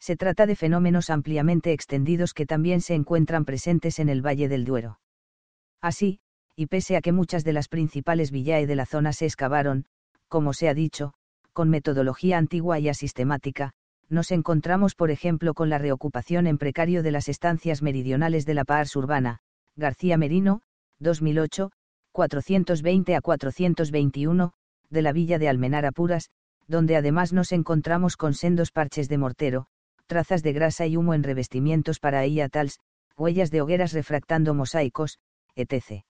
Se 0.00 0.16
trata 0.16 0.46
de 0.46 0.56
fenómenos 0.56 1.10
ampliamente 1.10 1.72
extendidos 1.72 2.34
que 2.34 2.46
también 2.46 2.80
se 2.80 2.94
encuentran 2.94 3.44
presentes 3.44 3.98
en 3.98 4.08
el 4.08 4.20
Valle 4.20 4.48
del 4.48 4.64
Duero. 4.64 4.98
Así, 5.80 6.20
y 6.56 6.66
pese 6.66 6.96
a 6.96 7.00
que 7.00 7.12
muchas 7.12 7.44
de 7.44 7.52
las 7.52 7.68
principales 7.68 8.30
villae 8.30 8.66
de 8.66 8.76
la 8.76 8.86
zona 8.86 9.12
se 9.12 9.26
excavaron, 9.26 9.84
como 10.32 10.54
se 10.54 10.70
ha 10.70 10.72
dicho, 10.72 11.12
con 11.52 11.68
metodología 11.68 12.38
antigua 12.38 12.78
y 12.78 12.88
asistemática, 12.88 13.72
nos 14.08 14.30
encontramos 14.30 14.94
por 14.94 15.10
ejemplo 15.10 15.52
con 15.52 15.68
la 15.68 15.76
reocupación 15.76 16.46
en 16.46 16.56
precario 16.56 17.02
de 17.02 17.10
las 17.10 17.28
estancias 17.28 17.82
meridionales 17.82 18.46
de 18.46 18.54
la 18.54 18.64
Pars 18.64 18.96
urbana, 18.96 19.40
García 19.76 20.16
Merino, 20.16 20.62
2008, 21.00 21.70
420 22.12 23.14
a 23.14 23.20
421, 23.20 24.52
de 24.88 25.02
la 25.02 25.12
villa 25.12 25.38
de 25.38 25.50
Almenara 25.50 25.92
Puras, 25.92 26.30
donde 26.66 26.96
además 26.96 27.34
nos 27.34 27.52
encontramos 27.52 28.16
con 28.16 28.32
sendos 28.32 28.70
parches 28.70 29.10
de 29.10 29.18
mortero, 29.18 29.66
trazas 30.06 30.42
de 30.42 30.54
grasa 30.54 30.86
y 30.86 30.96
humo 30.96 31.12
en 31.12 31.24
revestimientos 31.24 32.00
para 32.00 32.24
tals, 32.48 32.78
huellas 33.18 33.50
de 33.50 33.60
hogueras 33.60 33.92
refractando 33.92 34.54
mosaicos, 34.54 35.18
etc. 35.56 36.06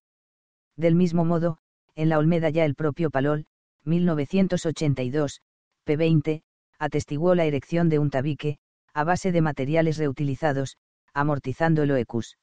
Del 0.76 0.94
mismo 0.94 1.24
modo, 1.24 1.58
en 1.96 2.08
la 2.08 2.18
Olmeda 2.18 2.50
ya 2.50 2.64
el 2.64 2.76
propio 2.76 3.10
Palol, 3.10 3.46
1982, 3.84 5.40
p20, 5.86 6.42
atestiguó 6.78 7.34
la 7.34 7.44
erección 7.44 7.88
de 7.88 7.98
un 7.98 8.10
tabique, 8.10 8.58
a 8.94 9.04
base 9.04 9.32
de 9.32 9.40
materiales 9.40 9.98
reutilizados, 9.98 10.76
amortizando 11.14 11.82
el 11.82 11.90
OECUS. 11.92 12.38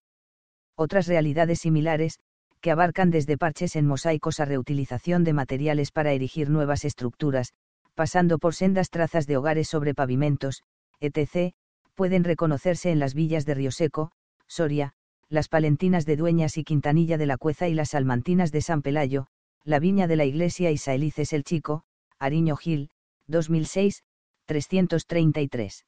Otras 0.75 1.07
realidades 1.07 1.59
similares, 1.59 2.19
que 2.61 2.71
abarcan 2.71 3.09
desde 3.09 3.37
parches 3.37 3.75
en 3.75 3.85
mosaicos 3.85 4.39
a 4.39 4.45
reutilización 4.45 5.23
de 5.23 5.33
materiales 5.33 5.91
para 5.91 6.11
erigir 6.11 6.49
nuevas 6.49 6.85
estructuras, 6.85 7.53
pasando 7.95 8.37
por 8.37 8.55
sendas 8.55 8.89
trazas 8.89 9.27
de 9.27 9.37
hogares 9.37 9.67
sobre 9.67 9.93
pavimentos, 9.93 10.63
etc., 10.99 11.53
pueden 11.95 12.23
reconocerse 12.23 12.91
en 12.91 12.99
las 12.99 13.13
villas 13.13 13.45
de 13.45 13.55
Rioseco, 13.55 14.11
Soria, 14.47 14.93
las 15.29 15.47
palentinas 15.47 16.05
de 16.05 16.15
Dueñas 16.15 16.57
y 16.57 16.63
Quintanilla 16.63 17.17
de 17.17 17.25
la 17.25 17.37
Cueza 17.37 17.67
y 17.67 17.73
las 17.73 17.89
salmantinas 17.89 18.51
de 18.51 18.61
San 18.61 18.81
Pelayo, 18.81 19.27
la 19.63 19.79
Viña 19.79 20.07
de 20.07 20.15
la 20.15 20.25
Iglesia 20.25 20.71
y 20.71 20.77
Saelices 20.77 21.33
el 21.33 21.43
Chico, 21.43 21.83
Ariño 22.17 22.55
Gil, 22.55 22.89
2006, 23.27 24.03
333. 24.45 25.85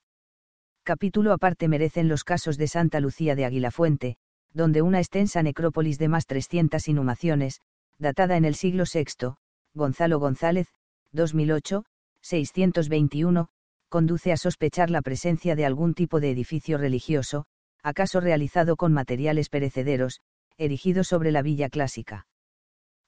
Capítulo 0.83 1.33
aparte 1.33 1.67
merecen 1.67 2.07
los 2.07 2.23
casos 2.23 2.57
de 2.57 2.67
Santa 2.67 2.99
Lucía 2.99 3.35
de 3.35 3.45
Aguilafuente, 3.45 4.17
donde 4.53 4.81
una 4.81 4.99
extensa 4.99 5.41
necrópolis 5.41 5.97
de 5.97 6.09
más 6.09 6.25
300 6.25 6.87
inhumaciones, 6.87 7.61
datada 7.97 8.37
en 8.37 8.45
el 8.45 8.55
siglo 8.55 8.83
VI, 8.91 9.35
Gonzalo 9.73 10.19
González, 10.19 10.67
2008, 11.13 11.85
621, 12.21 13.49
conduce 13.89 14.31
a 14.31 14.37
sospechar 14.37 14.89
la 14.89 15.01
presencia 15.01 15.55
de 15.55 15.65
algún 15.65 15.93
tipo 15.93 16.19
de 16.19 16.31
edificio 16.31 16.77
religioso, 16.77 17.45
acaso 17.83 18.19
realizado 18.19 18.75
con 18.75 18.93
materiales 18.93 19.49
perecederos, 19.49 20.19
erigido 20.57 21.03
sobre 21.03 21.31
la 21.31 21.41
villa 21.41 21.69
clásica. 21.69 22.27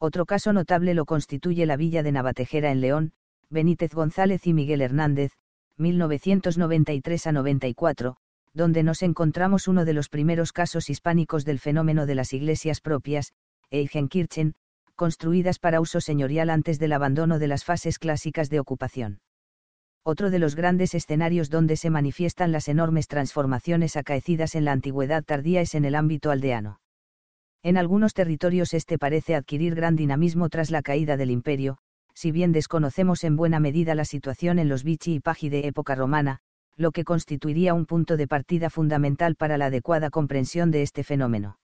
Otro 0.05 0.25
caso 0.25 0.51
notable 0.51 0.95
lo 0.95 1.05
constituye 1.05 1.65
la 1.65 1.77
villa 1.77 2.03
de 2.03 2.11
Navatejera 2.11 2.73
en 2.73 2.81
León, 2.81 3.13
Benítez 3.49 3.93
González 3.93 4.45
y 4.45 4.53
Miguel 4.53 4.81
Hernández, 4.81 5.31
1993 5.77 7.27
a 7.27 7.31
94, 7.31 8.17
donde 8.53 8.83
nos 8.83 9.01
encontramos 9.01 9.69
uno 9.69 9.85
de 9.85 9.93
los 9.93 10.09
primeros 10.09 10.51
casos 10.51 10.89
hispánicos 10.89 11.45
del 11.45 11.57
fenómeno 11.57 12.05
de 12.05 12.15
las 12.15 12.33
iglesias 12.33 12.81
propias, 12.81 13.31
Eigenkirchen, 13.71 14.55
construidas 14.95 15.57
para 15.57 15.79
uso 15.79 16.01
señorial 16.01 16.49
antes 16.49 16.79
del 16.79 16.91
abandono 16.91 17.39
de 17.39 17.47
las 17.47 17.63
fases 17.63 17.97
clásicas 17.97 18.49
de 18.49 18.59
ocupación. 18.59 19.21
Otro 20.03 20.31
de 20.31 20.39
los 20.39 20.55
grandes 20.55 20.95
escenarios 20.95 21.49
donde 21.49 21.77
se 21.77 21.89
manifiestan 21.89 22.51
las 22.51 22.67
enormes 22.67 23.07
transformaciones 23.07 23.95
acaecidas 23.95 24.55
en 24.55 24.65
la 24.65 24.73
antigüedad 24.73 25.23
tardía 25.23 25.61
es 25.61 25.75
en 25.75 25.85
el 25.85 25.95
ámbito 25.95 26.29
aldeano. 26.29 26.81
En 27.63 27.77
algunos 27.77 28.13
territorios 28.13 28.73
este 28.73 28.97
parece 28.97 29.35
adquirir 29.35 29.73
gran 29.73 29.95
dinamismo 29.95 30.49
tras 30.49 30.69
la 30.69 30.81
caída 30.81 31.15
del 31.15 31.31
imperio, 31.31 31.77
si 32.13 32.31
bien 32.31 32.51
desconocemos 32.51 33.23
en 33.23 33.37
buena 33.37 33.61
medida 33.61 33.95
la 33.95 34.03
situación 34.03 34.59
en 34.59 34.67
los 34.67 34.83
Vichy 34.83 35.15
y 35.15 35.19
Pagi 35.21 35.47
de 35.47 35.65
época 35.67 35.95
romana, 35.95 36.39
lo 36.75 36.91
que 36.91 37.05
constituiría 37.05 37.73
un 37.73 37.85
punto 37.85 38.17
de 38.17 38.27
partida 38.27 38.69
fundamental 38.69 39.35
para 39.35 39.57
la 39.57 39.67
adecuada 39.67 40.09
comprensión 40.09 40.71
de 40.71 40.81
este 40.81 41.05
fenómeno. 41.05 41.57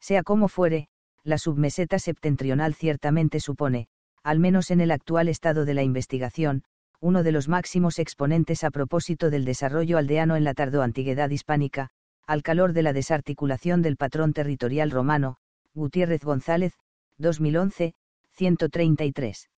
Sea 0.00 0.24
como 0.24 0.48
fuere, 0.48 0.88
la 1.22 1.38
submeseta 1.38 2.00
septentrional 2.00 2.74
ciertamente 2.74 3.38
supone, 3.38 3.86
al 4.24 4.40
menos 4.40 4.72
en 4.72 4.80
el 4.80 4.90
actual 4.90 5.28
estado 5.28 5.64
de 5.64 5.74
la 5.74 5.84
investigación, 5.84 6.64
uno 7.00 7.22
de 7.22 7.30
los 7.30 7.48
máximos 7.48 8.00
exponentes 8.00 8.64
a 8.64 8.72
propósito 8.72 9.30
del 9.30 9.44
desarrollo 9.44 9.98
aldeano 9.98 10.34
en 10.34 10.42
la 10.42 10.54
tardoantigüedad 10.54 11.30
hispánica, 11.30 11.90
al 12.26 12.42
calor 12.42 12.72
de 12.72 12.82
la 12.82 12.92
desarticulación 12.92 13.82
del 13.82 13.96
patrón 13.96 14.32
territorial 14.32 14.90
romano, 14.90 15.36
Gutiérrez 15.74 16.22
González, 16.22 16.74
2011, 17.18 17.94
133. 18.32 19.48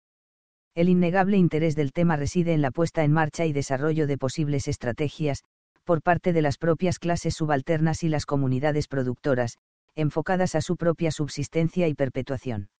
El 0.74 0.88
innegable 0.88 1.36
interés 1.36 1.76
del 1.76 1.92
tema 1.92 2.16
reside 2.16 2.52
en 2.52 2.62
la 2.62 2.70
puesta 2.70 3.04
en 3.04 3.12
marcha 3.12 3.46
y 3.46 3.52
desarrollo 3.52 4.06
de 4.06 4.18
posibles 4.18 4.66
estrategias, 4.66 5.44
por 5.84 6.02
parte 6.02 6.32
de 6.32 6.42
las 6.42 6.56
propias 6.56 6.98
clases 6.98 7.34
subalternas 7.34 8.02
y 8.02 8.08
las 8.08 8.26
comunidades 8.26 8.88
productoras, 8.88 9.58
enfocadas 9.94 10.54
a 10.54 10.60
su 10.60 10.76
propia 10.76 11.10
subsistencia 11.10 11.86
y 11.86 11.94
perpetuación. 11.94 12.70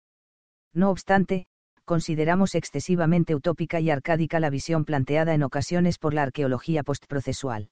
No 0.73 0.91
obstante, 0.91 1.47
consideramos 1.85 2.55
excesivamente 2.55 3.35
utópica 3.35 3.79
y 3.79 3.91
arcádica 3.91 4.41
la 4.41 4.51
visión 4.51 4.85
planteada 4.85 5.35
en 5.35 5.43
ocasiones 5.43 5.99
por 5.99 6.15
la 6.15 6.23
arqueología 6.23 6.83
postprocesual 6.83 7.71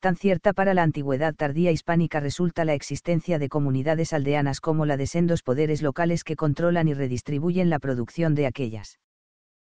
tan 0.00 0.16
cierta 0.16 0.52
para 0.52 0.74
la 0.74 0.82
antigüedad 0.82 1.34
tardía 1.34 1.70
hispánica 1.70 2.20
resulta 2.20 2.64
la 2.64 2.74
existencia 2.74 3.38
de 3.38 3.48
comunidades 3.48 4.12
aldeanas 4.12 4.60
como 4.60 4.86
la 4.86 4.96
de 4.96 5.06
sendos 5.06 5.42
poderes 5.42 5.82
locales 5.82 6.24
que 6.24 6.36
controlan 6.36 6.88
y 6.88 6.94
redistribuyen 6.94 7.70
la 7.70 7.78
producción 7.78 8.34
de 8.34 8.46
aquellas. 8.46 8.98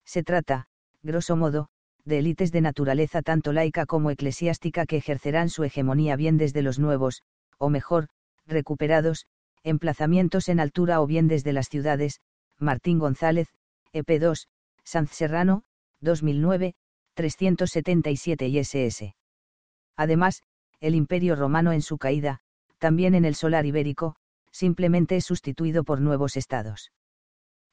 Se 0.06 0.24
trata, 0.24 0.68
grosso 1.04 1.36
modo, 1.36 1.68
de 2.06 2.20
élites 2.20 2.52
de 2.52 2.62
naturaleza 2.62 3.22
tanto 3.22 3.54
laica 3.54 3.86
como 3.86 4.12
eclesiástica 4.12 4.86
que 4.86 4.98
ejercerán 4.98 5.50
su 5.50 5.64
hegemonía 5.64 6.16
bien 6.16 6.38
desde 6.38 6.62
los 6.62 6.80
nuevos, 6.80 7.22
o 7.58 7.70
mejor, 7.70 8.08
recuperados, 8.48 9.26
emplazamientos 9.64 10.50
en 10.50 10.60
altura 10.60 11.02
o 11.02 11.08
bien 11.08 11.28
desde 11.28 11.54
las 11.54 11.68
ciudades, 11.68 12.20
Martín 12.60 13.00
González, 13.00 13.50
EP2, 13.94 14.48
Sanz 14.84 15.12
Serrano, 15.12 15.64
2009, 16.02 16.76
377 17.14 18.48
ISS. 18.48 19.14
Además, 19.96 20.42
el 20.80 20.96
Imperio 20.96 21.36
Romano 21.36 21.72
en 21.72 21.82
su 21.82 21.98
caída, 21.98 22.40
también 22.78 23.16
en 23.16 23.26
el 23.26 23.36
solar 23.36 23.66
ibérico, 23.66 24.16
simplemente 24.52 25.16
es 25.16 25.26
sustituido 25.26 25.84
por 25.84 26.02
nuevos 26.02 26.38
estados. 26.38 26.92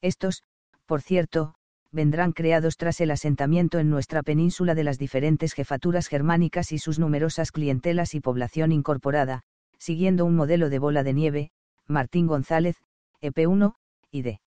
Estos, 0.00 0.44
por 0.86 1.02
cierto, 1.02 1.54
vendrán 1.92 2.32
creados 2.32 2.76
tras 2.76 3.00
el 3.00 3.10
asentamiento 3.10 3.78
en 3.78 3.90
nuestra 3.90 4.22
península 4.22 4.74
de 4.74 4.84
las 4.84 4.98
diferentes 4.98 5.52
jefaturas 5.52 6.06
germánicas 6.06 6.72
y 6.72 6.78
sus 6.78 6.98
numerosas 6.98 7.52
clientelas 7.52 8.14
y 8.14 8.20
población 8.20 8.72
incorporada, 8.72 9.42
siguiendo 9.78 10.24
un 10.24 10.36
modelo 10.36 10.70
de 10.70 10.78
bola 10.78 11.02
de 11.02 11.12
nieve, 11.12 11.50
Martín 11.86 12.26
González, 12.26 12.76
EP1, 13.20 13.74
y 14.10 14.22
de 14.22 14.40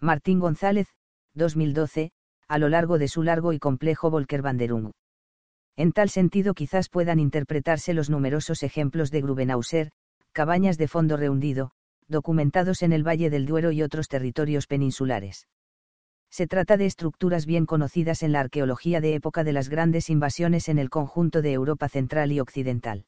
Martín 0.00 0.40
González, 0.40 0.88
2012, 1.34 2.12
a 2.48 2.58
lo 2.58 2.68
largo 2.68 2.98
de 2.98 3.08
su 3.08 3.22
largo 3.22 3.52
y 3.52 3.58
complejo 3.58 4.10
Volkerwanderung. 4.10 4.92
En 5.76 5.92
tal 5.92 6.08
sentido 6.08 6.54
quizás 6.54 6.88
puedan 6.88 7.20
interpretarse 7.20 7.92
los 7.92 8.08
numerosos 8.08 8.62
ejemplos 8.62 9.10
de 9.10 9.20
Grubenhauser, 9.20 9.90
cabañas 10.32 10.78
de 10.78 10.88
fondo 10.88 11.16
rehundido, 11.16 11.72
documentados 12.08 12.82
en 12.82 12.92
el 12.92 13.06
Valle 13.06 13.30
del 13.30 13.46
Duero 13.46 13.72
y 13.72 13.82
otros 13.82 14.08
territorios 14.08 14.66
peninsulares. 14.66 15.48
Se 16.30 16.46
trata 16.46 16.76
de 16.76 16.86
estructuras 16.86 17.46
bien 17.46 17.66
conocidas 17.66 18.22
en 18.22 18.32
la 18.32 18.40
arqueología 18.40 19.00
de 19.00 19.14
época 19.14 19.44
de 19.44 19.52
las 19.52 19.68
grandes 19.68 20.10
invasiones 20.10 20.68
en 20.68 20.78
el 20.78 20.90
conjunto 20.90 21.42
de 21.42 21.52
Europa 21.52 21.88
central 21.88 22.32
y 22.32 22.40
occidental. 22.40 23.06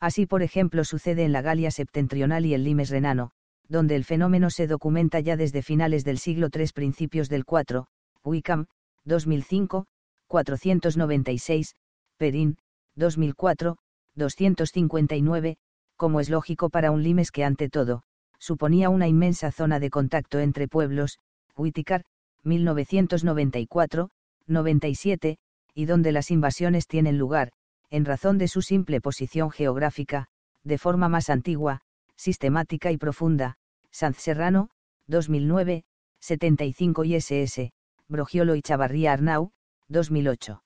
Así 0.00 0.26
por 0.26 0.42
ejemplo 0.42 0.84
sucede 0.84 1.24
en 1.24 1.32
la 1.32 1.42
Galia 1.42 1.70
septentrional 1.70 2.46
y 2.46 2.54
el 2.54 2.64
Limes 2.64 2.90
renano, 2.90 3.30
donde 3.68 3.96
el 3.96 4.04
fenómeno 4.04 4.50
se 4.50 4.66
documenta 4.66 5.20
ya 5.20 5.36
desde 5.36 5.62
finales 5.62 6.04
del 6.04 6.18
siglo 6.18 6.48
III 6.54 6.66
principios 6.74 7.28
del 7.28 7.44
IV, 7.48 7.84
Wickham, 8.22 8.66
2005, 9.04 9.86
496, 10.28 11.74
Perin, 12.16 12.56
2004, 12.96 13.76
259, 14.14 15.56
como 15.96 16.20
es 16.20 16.30
lógico 16.30 16.70
para 16.70 16.90
un 16.90 17.02
limes 17.02 17.30
que 17.30 17.44
ante 17.44 17.68
todo, 17.68 18.02
suponía 18.38 18.90
una 18.90 19.08
inmensa 19.08 19.50
zona 19.50 19.80
de 19.80 19.90
contacto 19.90 20.38
entre 20.38 20.68
pueblos, 20.68 21.18
Whitaker, 21.56 22.04
1994, 22.44 24.10
97, 24.46 25.38
y 25.74 25.84
donde 25.84 26.12
las 26.12 26.30
invasiones 26.30 26.86
tienen 26.86 27.18
lugar, 27.18 27.52
en 27.90 28.04
razón 28.04 28.38
de 28.38 28.48
su 28.48 28.62
simple 28.62 29.00
posición 29.00 29.50
geográfica, 29.50 30.28
de 30.64 30.78
forma 30.78 31.08
más 31.08 31.30
antigua, 31.30 31.82
sistemática 32.16 32.90
y 32.90 32.96
profunda, 32.96 33.56
Sanz 33.90 34.18
Serrano, 34.18 34.70
2009, 35.06 35.84
75 36.20 37.04
ISS, 37.04 37.72
Brogiolo 38.08 38.56
y 38.56 38.62
Chavarría 38.62 39.12
Arnau, 39.12 39.52
2008. 39.88 40.62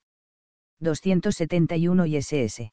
271 0.81 2.07
ISS. 2.07 2.73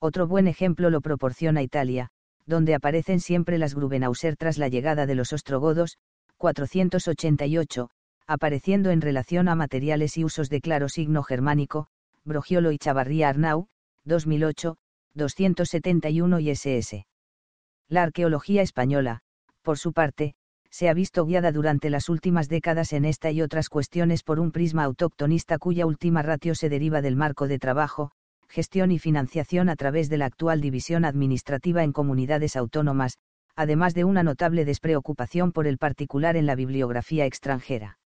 Otro 0.00 0.26
buen 0.26 0.46
ejemplo 0.46 0.90
lo 0.90 1.00
proporciona 1.00 1.62
Italia, 1.62 2.10
donde 2.46 2.74
aparecen 2.74 3.20
siempre 3.20 3.58
las 3.58 3.74
Grubenhauser 3.74 4.36
tras 4.36 4.58
la 4.58 4.68
llegada 4.68 5.06
de 5.06 5.16
los 5.16 5.32
ostrogodos, 5.32 5.98
488, 6.36 7.90
apareciendo 8.26 8.90
en 8.90 9.00
relación 9.00 9.48
a 9.48 9.54
materiales 9.54 10.16
y 10.16 10.24
usos 10.24 10.48
de 10.48 10.60
claro 10.60 10.88
signo 10.88 11.22
germánico, 11.22 11.88
Brogiolo 12.24 12.72
y 12.72 12.78
Chavarría 12.78 13.28
Arnau, 13.28 13.68
2008, 14.04 14.76
271 15.14 16.40
ISS. 16.40 17.06
La 17.88 18.02
arqueología 18.02 18.62
española, 18.62 19.20
por 19.62 19.78
su 19.78 19.92
parte, 19.92 20.34
se 20.76 20.90
ha 20.90 20.92
visto 20.92 21.24
guiada 21.24 21.52
durante 21.52 21.88
las 21.88 22.10
últimas 22.10 22.50
décadas 22.50 22.92
en 22.92 23.06
esta 23.06 23.30
y 23.30 23.40
otras 23.40 23.70
cuestiones 23.70 24.22
por 24.22 24.38
un 24.38 24.52
prisma 24.52 24.84
autoctonista 24.84 25.56
cuya 25.56 25.86
última 25.86 26.20
ratio 26.20 26.54
se 26.54 26.68
deriva 26.68 27.00
del 27.00 27.16
marco 27.16 27.48
de 27.48 27.58
trabajo, 27.58 28.10
gestión 28.46 28.92
y 28.92 28.98
financiación 28.98 29.70
a 29.70 29.76
través 29.76 30.10
de 30.10 30.18
la 30.18 30.26
actual 30.26 30.60
división 30.60 31.06
administrativa 31.06 31.82
en 31.82 31.92
comunidades 31.92 32.56
autónomas, 32.56 33.16
además 33.54 33.94
de 33.94 34.04
una 34.04 34.22
notable 34.22 34.66
despreocupación 34.66 35.50
por 35.50 35.66
el 35.66 35.78
particular 35.78 36.36
en 36.36 36.44
la 36.44 36.54
bibliografía 36.54 37.24
extranjera. 37.24 37.98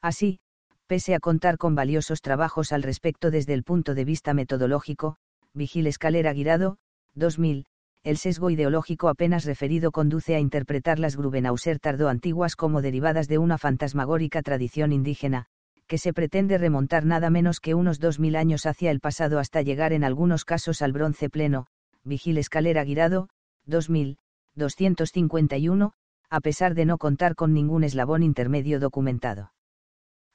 Así, 0.00 0.38
pese 0.86 1.16
a 1.16 1.18
contar 1.18 1.58
con 1.58 1.74
valiosos 1.74 2.20
trabajos 2.20 2.70
al 2.70 2.84
respecto 2.84 3.32
desde 3.32 3.54
el 3.54 3.64
punto 3.64 3.96
de 3.96 4.04
vista 4.04 4.34
metodológico, 4.34 5.16
Vigil 5.52 5.88
Escalera 5.88 6.32
Guirado, 6.32 6.78
2000, 7.16 7.64
el 8.04 8.16
sesgo 8.16 8.50
ideológico 8.50 9.08
apenas 9.08 9.44
referido 9.44 9.90
conduce 9.90 10.34
a 10.34 10.40
interpretar 10.40 10.98
las 10.98 11.16
Grubenhauser 11.16 11.78
tardoantiguas 11.78 12.56
como 12.56 12.82
derivadas 12.82 13.28
de 13.28 13.38
una 13.38 13.58
fantasmagórica 13.58 14.42
tradición 14.42 14.92
indígena, 14.92 15.46
que 15.86 15.98
se 15.98 16.12
pretende 16.12 16.58
remontar 16.58 17.04
nada 17.04 17.30
menos 17.30 17.60
que 17.60 17.74
unos 17.74 17.98
2000 17.98 18.36
años 18.36 18.66
hacia 18.66 18.90
el 18.90 19.00
pasado 19.00 19.38
hasta 19.38 19.62
llegar 19.62 19.92
en 19.92 20.04
algunos 20.04 20.44
casos 20.44 20.82
al 20.82 20.92
bronce 20.92 21.30
pleno, 21.30 21.66
Vigil 22.04 22.38
Escalera 22.38 22.84
Guirado, 22.84 23.28
2000, 23.66 24.18
251, 24.54 25.92
a 26.30 26.40
pesar 26.40 26.74
de 26.74 26.84
no 26.84 26.98
contar 26.98 27.34
con 27.34 27.54
ningún 27.54 27.84
eslabón 27.84 28.22
intermedio 28.22 28.80
documentado. 28.80 29.52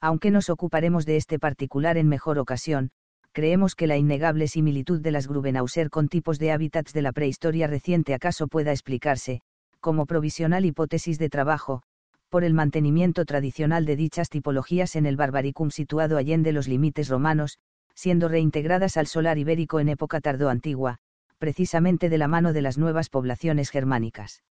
Aunque 0.00 0.30
nos 0.30 0.50
ocuparemos 0.50 1.06
de 1.06 1.16
este 1.16 1.38
particular 1.38 1.96
en 1.96 2.08
mejor 2.08 2.38
ocasión, 2.38 2.90
creemos 3.34 3.74
que 3.74 3.88
la 3.88 3.96
innegable 3.96 4.46
similitud 4.46 5.00
de 5.00 5.10
las 5.10 5.26
Grubenhauser 5.26 5.90
con 5.90 6.08
tipos 6.08 6.38
de 6.38 6.52
hábitats 6.52 6.92
de 6.92 7.02
la 7.02 7.10
prehistoria 7.12 7.66
reciente 7.66 8.14
acaso 8.14 8.46
pueda 8.46 8.70
explicarse, 8.70 9.40
como 9.80 10.06
provisional 10.06 10.64
hipótesis 10.64 11.18
de 11.18 11.28
trabajo, 11.28 11.82
por 12.28 12.44
el 12.44 12.54
mantenimiento 12.54 13.24
tradicional 13.24 13.86
de 13.86 13.96
dichas 13.96 14.30
tipologías 14.30 14.94
en 14.94 15.04
el 15.04 15.16
Barbaricum 15.16 15.70
situado 15.70 16.16
allende 16.16 16.52
los 16.52 16.68
límites 16.68 17.08
romanos, 17.08 17.58
siendo 17.94 18.28
reintegradas 18.28 18.96
al 18.96 19.08
solar 19.08 19.36
ibérico 19.36 19.80
en 19.80 19.88
época 19.88 20.20
tardoantigua, 20.20 20.98
precisamente 21.38 22.08
de 22.08 22.18
la 22.18 22.28
mano 22.28 22.52
de 22.52 22.62
las 22.62 22.78
nuevas 22.78 23.10
poblaciones 23.10 23.70
germánicas. 23.70 24.44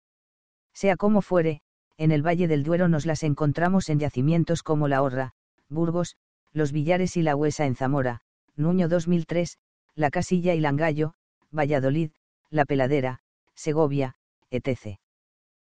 Sea 0.74 0.96
como 0.96 1.22
fuere, 1.22 1.60
en 1.98 2.10
el 2.10 2.26
Valle 2.26 2.48
del 2.48 2.64
Duero 2.64 2.88
nos 2.88 3.06
las 3.06 3.22
encontramos 3.22 3.88
en 3.90 4.00
yacimientos 4.00 4.64
como 4.64 4.88
La 4.88 5.02
Horra, 5.02 5.34
Burgos, 5.68 6.16
Los 6.52 6.72
Villares 6.72 7.16
y 7.16 7.22
La 7.22 7.36
Huesa 7.36 7.66
en 7.66 7.76
Zamora, 7.76 8.22
Nuño 8.56 8.88
2003, 8.88 9.58
La 9.94 10.10
Casilla 10.10 10.54
y 10.54 10.60
Langallo, 10.60 11.14
Valladolid, 11.50 12.10
La 12.50 12.64
Peladera, 12.64 13.20
Segovia, 13.54 14.14
etc. 14.50 14.98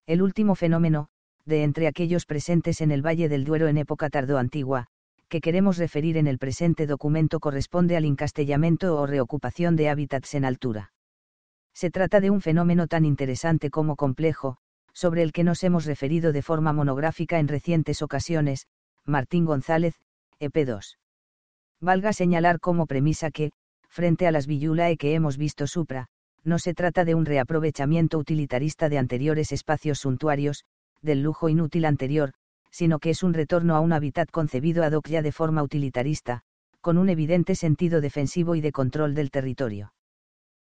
El 0.05 0.21
último 0.21 0.55
fenómeno, 0.55 1.07
de 1.45 1.63
entre 1.63 1.87
aquellos 1.87 2.25
presentes 2.25 2.81
en 2.81 2.91
el 2.91 3.05
Valle 3.05 3.29
del 3.29 3.45
Duero 3.45 3.67
en 3.67 3.77
época 3.77 4.09
tardoantigua, 4.09 4.87
que 5.27 5.41
queremos 5.41 5.77
referir 5.77 6.17
en 6.17 6.27
el 6.27 6.37
presente 6.37 6.85
documento 6.85 7.39
corresponde 7.39 7.97
al 7.97 8.05
encastellamiento 8.05 8.95
o 8.95 9.07
reocupación 9.07 9.75
de 9.75 9.89
hábitats 9.89 10.35
en 10.35 10.45
altura. 10.45 10.93
Se 11.73 11.89
trata 11.89 12.21
de 12.21 12.29
un 12.29 12.41
fenómeno 12.41 12.87
tan 12.87 13.05
interesante 13.05 13.69
como 13.69 13.95
complejo, 13.95 14.57
sobre 14.93 15.23
el 15.23 15.31
que 15.31 15.43
nos 15.43 15.63
hemos 15.63 15.85
referido 15.85 16.31
de 16.31 16.41
forma 16.41 16.73
monográfica 16.73 17.39
en 17.39 17.47
recientes 17.47 18.01
ocasiones, 18.01 18.67
Martín 19.05 19.45
González, 19.45 19.95
EP2. 20.39 20.97
Valga 21.81 22.11
señalar 22.13 22.59
como 22.59 22.87
premisa 22.87 23.31
que, 23.31 23.51
frente 23.87 24.27
a 24.27 24.31
las 24.31 24.47
Villulae 24.47 24.97
que 24.97 25.13
hemos 25.13 25.37
visto 25.37 25.67
supra, 25.67 26.07
no 26.43 26.59
se 26.59 26.73
trata 26.73 27.05
de 27.05 27.13
un 27.13 27.25
reaprovechamiento 27.25 28.17
utilitarista 28.17 28.89
de 28.89 28.97
anteriores 28.97 29.51
espacios 29.51 29.99
suntuarios, 29.99 30.63
del 31.01 31.21
lujo 31.21 31.49
inútil 31.49 31.85
anterior, 31.85 32.33
sino 32.71 32.99
que 32.99 33.11
es 33.11 33.23
un 33.23 33.33
retorno 33.33 33.75
a 33.75 33.79
un 33.79 33.93
hábitat 33.93 34.29
concebido 34.31 34.83
ad 34.83 34.93
hoc 34.93 35.07
ya 35.07 35.21
de 35.21 35.31
forma 35.31 35.63
utilitarista, 35.63 36.41
con 36.81 36.97
un 36.97 37.09
evidente 37.09 37.55
sentido 37.55 38.01
defensivo 38.01 38.55
y 38.55 38.61
de 38.61 38.71
control 38.71 39.13
del 39.13 39.29
territorio. 39.29 39.93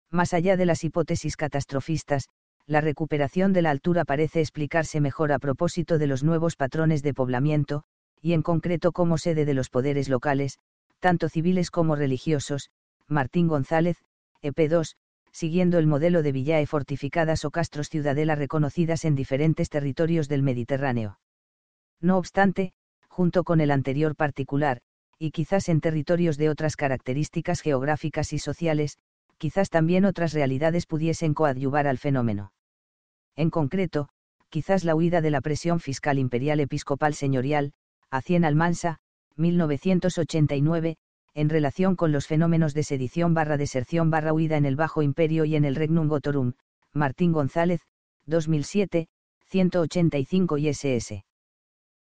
Más 0.09 0.33
allá 0.33 0.57
de 0.57 0.65
las 0.65 0.83
hipótesis 0.83 1.35
catastrofistas, 1.35 2.29
la 2.67 2.81
recuperación 2.81 3.53
de 3.53 3.61
la 3.61 3.71
altura 3.71 4.05
parece 4.05 4.39
explicarse 4.39 5.01
mejor 5.01 5.31
a 5.31 5.39
propósito 5.39 5.97
de 5.97 6.07
los 6.07 6.23
nuevos 6.23 6.55
patrones 6.55 7.01
de 7.01 7.13
poblamiento, 7.13 7.83
y 8.21 8.33
en 8.33 8.43
concreto 8.43 8.91
como 8.91 9.17
sede 9.17 9.45
de 9.45 9.53
los 9.53 9.69
poderes 9.69 10.09
locales, 10.09 10.59
tanto 11.01 11.27
civiles 11.27 11.71
como 11.71 11.97
religiosos, 11.97 12.69
Martín 13.07 13.49
González, 13.49 13.97
EP2, 14.41 14.95
siguiendo 15.33 15.79
el 15.79 15.87
modelo 15.87 16.23
de 16.23 16.31
villae 16.31 16.65
fortificadas 16.65 17.43
o 17.43 17.51
castros 17.51 17.89
ciudadela 17.89 18.35
reconocidas 18.35 19.03
en 19.03 19.15
diferentes 19.15 19.69
territorios 19.69 20.29
del 20.29 20.43
Mediterráneo. 20.43 21.19
No 21.99 22.17
obstante, 22.17 22.73
junto 23.09 23.43
con 23.43 23.59
el 23.59 23.71
anterior 23.71 24.15
particular, 24.15 24.81
y 25.17 25.31
quizás 25.31 25.69
en 25.69 25.81
territorios 25.81 26.37
de 26.37 26.49
otras 26.49 26.75
características 26.75 27.61
geográficas 27.61 28.31
y 28.33 28.39
sociales, 28.39 28.97
quizás 29.37 29.69
también 29.69 30.05
otras 30.05 30.33
realidades 30.33 30.85
pudiesen 30.85 31.33
coadyuvar 31.33 31.87
al 31.87 31.97
fenómeno. 31.97 32.53
En 33.35 33.49
concreto, 33.49 34.09
quizás 34.49 34.83
la 34.83 34.95
huida 34.95 35.21
de 35.21 35.31
la 35.31 35.41
presión 35.41 35.79
fiscal 35.79 36.19
imperial 36.19 36.59
episcopal 36.59 37.15
señorial, 37.15 37.73
a 38.09 38.21
Cien 38.21 38.45
Almansa, 38.45 38.99
1989, 39.41 40.97
en 41.33 41.49
relación 41.49 41.95
con 41.95 42.11
los 42.11 42.27
fenómenos 42.27 42.73
de 42.73 42.83
sedición 42.83 43.33
barra 43.33 43.57
deserción 43.57 44.09
barra 44.09 44.33
huida 44.33 44.57
en 44.57 44.65
el 44.65 44.75
Bajo 44.75 45.01
Imperio 45.01 45.45
y 45.45 45.55
en 45.55 45.65
el 45.65 45.75
Regnum 45.75 46.07
Gotorum, 46.07 46.53
Martín 46.93 47.31
González, 47.31 47.81
2007, 48.25 49.07
185 49.45 50.57
ISS. 50.57 51.23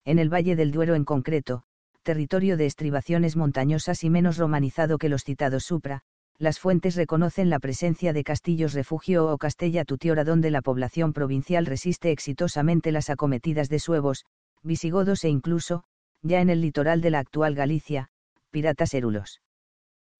En 0.05 0.19
el 0.19 0.33
Valle 0.33 0.55
del 0.55 0.71
Duero 0.71 0.95
en 0.95 1.05
concreto, 1.05 1.63
territorio 2.03 2.57
de 2.57 2.65
estribaciones 2.65 3.35
montañosas 3.35 4.03
y 4.03 4.09
menos 4.09 4.37
romanizado 4.37 4.97
que 4.97 5.09
los 5.09 5.23
citados 5.23 5.63
supra, 5.63 6.01
las 6.39 6.59
fuentes 6.59 6.95
reconocen 6.95 7.49
la 7.49 7.59
presencia 7.59 8.13
de 8.13 8.23
castillos 8.23 8.73
refugio 8.73 9.27
o 9.27 9.37
castella 9.37 9.83
tutiora 9.83 10.23
donde 10.23 10.51
la 10.51 10.61
población 10.61 11.11
provincial 11.11 11.65
resiste 11.65 12.11
exitosamente 12.11 12.91
las 12.91 13.09
acometidas 13.09 13.67
de 13.67 13.79
suevos, 13.79 14.25
visigodos 14.63 15.23
e 15.25 15.29
incluso, 15.29 15.83
ya 16.21 16.41
en 16.41 16.49
el 16.49 16.61
litoral 16.61 17.01
de 17.01 17.09
la 17.09 17.19
actual 17.19 17.55
Galicia, 17.55 18.09
piratas 18.51 18.93
érulos. 18.93 19.41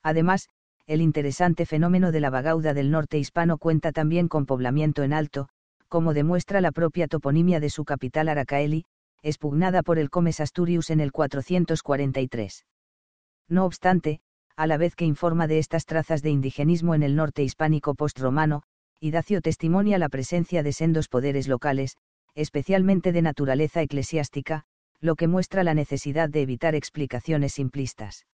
Además, 0.03 0.49
el 0.87 1.01
interesante 1.01 1.65
fenómeno 1.65 2.11
de 2.11 2.19
la 2.19 2.29
vagauda 2.29 2.73
del 2.73 2.89
norte 2.91 3.17
hispano 3.17 3.57
cuenta 3.57 3.91
también 3.91 4.27
con 4.27 4.45
poblamiento 4.45 5.03
en 5.03 5.13
alto, 5.13 5.49
como 5.87 6.13
demuestra 6.13 6.61
la 6.61 6.71
propia 6.71 7.07
toponimia 7.07 7.59
de 7.59 7.69
su 7.69 7.85
capital 7.85 8.29
Aracaeli, 8.29 8.85
expugnada 9.21 9.83
por 9.83 9.99
el 9.99 10.09
Comes 10.09 10.39
Asturius 10.39 10.89
en 10.89 10.99
el 10.99 11.11
443. 11.11 12.65
No 13.49 13.65
obstante, 13.65 14.21
a 14.55 14.67
la 14.67 14.77
vez 14.77 14.95
que 14.95 15.05
informa 15.05 15.47
de 15.47 15.59
estas 15.59 15.85
trazas 15.85 16.21
de 16.21 16.29
indigenismo 16.29 16.95
en 16.95 17.03
el 17.03 17.15
norte 17.15 17.43
hispánico 17.43 17.95
postromano, 17.95 18.63
Idacio 18.99 19.41
testimonia 19.41 19.97
la 19.97 20.09
presencia 20.09 20.61
de 20.63 20.73
sendos 20.73 21.07
poderes 21.07 21.47
locales, 21.47 21.95
especialmente 22.35 23.11
de 23.11 23.21
naturaleza 23.21 23.81
eclesiástica, 23.81 24.65
lo 25.01 25.15
que 25.15 25.27
muestra 25.27 25.63
la 25.63 25.73
necesidad 25.73 26.29
de 26.29 26.41
evitar 26.41 26.75
explicaciones 26.75 27.53
simplistas. 27.53 28.25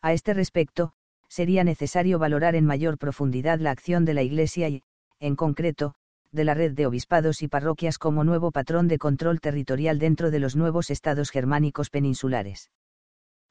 A 0.00 0.12
este 0.12 0.34
respecto, 0.34 0.92
sería 1.28 1.64
necesario 1.64 2.18
valorar 2.18 2.54
en 2.54 2.66
mayor 2.66 2.98
profundidad 2.98 3.58
la 3.58 3.70
acción 3.70 4.04
de 4.04 4.14
la 4.14 4.22
Iglesia 4.22 4.68
y, 4.68 4.82
en 5.20 5.36
concreto, 5.36 5.94
de 6.30 6.44
la 6.44 6.54
red 6.54 6.72
de 6.72 6.86
obispados 6.86 7.42
y 7.42 7.48
parroquias 7.48 7.98
como 7.98 8.24
nuevo 8.24 8.50
patrón 8.50 8.88
de 8.88 8.98
control 8.98 9.40
territorial 9.40 9.98
dentro 9.98 10.30
de 10.30 10.38
los 10.40 10.56
nuevos 10.56 10.90
estados 10.90 11.30
germánicos 11.30 11.90
peninsulares. 11.90 12.70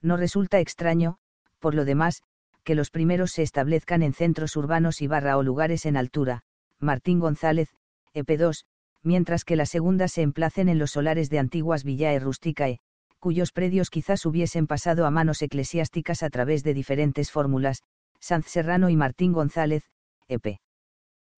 No 0.02 0.18
resulta 0.18 0.60
extraño, 0.60 1.18
por 1.60 1.76
lo 1.76 1.86
demás, 1.86 2.24
que 2.64 2.76
los 2.76 2.90
primeros 2.90 3.32
se 3.32 3.44
establezcan 3.44 4.02
en 4.02 4.14
centros 4.14 4.56
urbanos 4.56 5.02
y 5.02 5.08
barra 5.08 5.38
o 5.38 5.44
lugares 5.44 5.86
en 5.86 5.96
altura, 5.96 6.44
Martín 6.80 7.20
González, 7.20 7.70
EP2, 8.14 8.66
mientras 9.04 9.44
que 9.44 9.56
las 9.56 9.70
segundas 9.70 10.12
se 10.14 10.22
emplacen 10.22 10.70
en 10.70 10.80
los 10.80 10.92
solares 10.92 11.30
de 11.30 11.40
antiguas 11.40 11.84
villae 11.84 12.20
rusticae, 12.20 12.80
cuyos 13.20 13.52
predios 13.52 13.90
quizás 13.90 14.26
hubiesen 14.26 14.68
pasado 14.68 15.06
a 15.06 15.12
manos 15.12 15.42
eclesiásticas 15.42 16.24
a 16.24 16.30
través 16.30 16.64
de 16.64 16.74
diferentes 16.74 17.32
fórmulas, 17.32 17.84
Sanz 18.20 18.48
Serrano 18.48 18.90
y 18.90 18.96
Martín 18.96 19.32
González, 19.32 19.84
EP. 20.28 20.60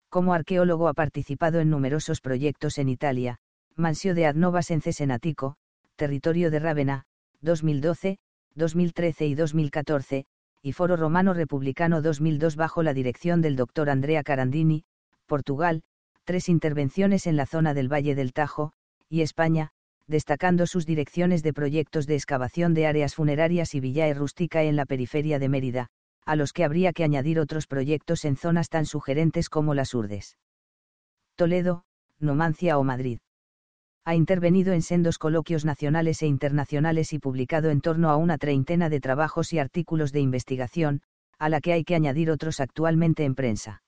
Como 0.09 0.35
arqueólogo 0.35 0.89
ha 0.89 0.95
participado 0.95 1.61
en 1.61 1.71
numerosos 1.71 2.21
proyectos 2.21 2.79
en 2.79 2.89
Italia, 2.89 3.39
Mansio 3.77 4.15
de 4.15 4.27
Adnovas 4.27 4.71
en 4.71 4.81
Cesenatico, 4.81 5.57
Territorio 5.97 6.51
de 6.51 6.59
Rávena, 6.59 7.05
2012, 7.41 8.19
2013 8.55 9.27
y 9.27 9.35
2014, 9.35 10.27
y 10.63 10.73
Foro 10.73 10.97
Romano 10.97 11.35
Republicano 11.35 12.03
2002 12.03 12.57
bajo 12.57 12.83
la 12.83 12.95
dirección 12.95 13.43
del 13.43 13.55
Dr. 13.55 13.91
Andrea 13.91 14.23
Carandini, 14.23 14.85
Portugal, 15.27 15.83
tres 16.25 16.49
intervenciones 16.49 17.27
en 17.27 17.37
la 17.37 17.47
zona 17.47 17.75
del 17.75 17.93
Valle 17.93 18.15
del 18.15 18.33
Tajo, 18.33 18.73
y 19.09 19.21
España, 19.21 19.73
destacando 20.07 20.67
sus 20.67 20.87
direcciones 20.87 21.43
de 21.43 21.53
proyectos 21.53 22.07
de 22.07 22.15
excavación 22.15 22.75
de 22.75 22.87
áreas 22.87 23.15
funerarias 23.15 23.75
y 23.75 23.81
villae 23.81 24.15
rústica 24.15 24.63
en 24.63 24.77
la 24.77 24.87
periferia 24.87 25.39
de 25.39 25.49
Mérida, 25.49 25.89
a 26.27 26.37
los 26.37 26.53
que 26.53 26.65
habría 26.65 26.93
que 26.93 27.05
añadir 27.05 27.39
otros 27.39 27.67
proyectos 27.67 28.25
en 28.25 28.37
zonas 28.37 28.69
tan 28.69 28.87
sugerentes 28.87 29.49
como 29.49 29.75
las 29.75 29.95
Urdes. 29.95 30.37
Toledo, 31.37 31.85
Numancia 32.19 32.79
o 32.79 32.85
Madrid. 32.85 33.19
Ha 34.07 34.15
intervenido 34.15 34.73
en 34.75 34.83
sendos 34.83 35.19
coloquios 35.19 35.65
nacionales 35.65 36.23
e 36.23 36.27
internacionales 36.27 37.13
y 37.13 37.19
publicado 37.19 37.71
en 37.71 37.81
torno 37.81 38.11
a 38.11 38.17
una 38.17 38.37
treintena 38.37 38.91
de 38.91 39.01
trabajos 39.01 39.53
y 39.53 39.59
artículos 39.59 40.13
de 40.13 40.21
investigación, 40.21 41.01
a 41.39 41.49
la 41.49 41.61
que 41.61 41.73
hay 41.73 41.85
que 41.85 41.95
añadir 41.95 42.31
otros 42.31 42.61
actualmente 42.61 43.25
en 43.25 43.35
prensa. 43.35 43.84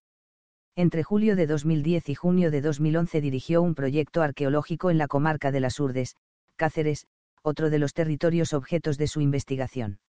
Entre 0.78 1.02
julio 1.02 1.36
de 1.36 1.46
2010 1.46 2.10
y 2.10 2.14
junio 2.14 2.50
de 2.50 2.60
2011 2.60 3.22
dirigió 3.22 3.62
un 3.62 3.74
proyecto 3.74 4.20
arqueológico 4.20 4.90
en 4.90 4.98
la 4.98 5.08
comarca 5.08 5.50
de 5.50 5.60
las 5.60 5.80
Urdes, 5.80 6.16
Cáceres, 6.56 7.06
otro 7.42 7.70
de 7.70 7.78
los 7.78 7.94
territorios 7.94 8.52
objetos 8.52 8.98
de 8.98 9.06
su 9.06 9.22
investigación. 9.22 10.00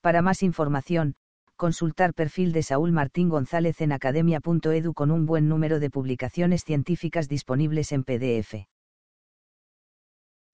Para 0.02 0.20
más 0.20 0.42
información, 0.42 1.14
consultar 1.56 2.12
perfil 2.12 2.52
de 2.52 2.64
Saúl 2.64 2.90
Martín 2.90 3.28
González 3.28 3.80
en 3.80 3.92
academia.edu 3.92 4.94
con 4.94 5.12
un 5.12 5.26
buen 5.26 5.48
número 5.48 5.78
de 5.78 5.90
publicaciones 5.90 6.64
científicas 6.64 7.28
disponibles 7.28 7.92
en 7.92 8.02
PDF. 8.02 8.66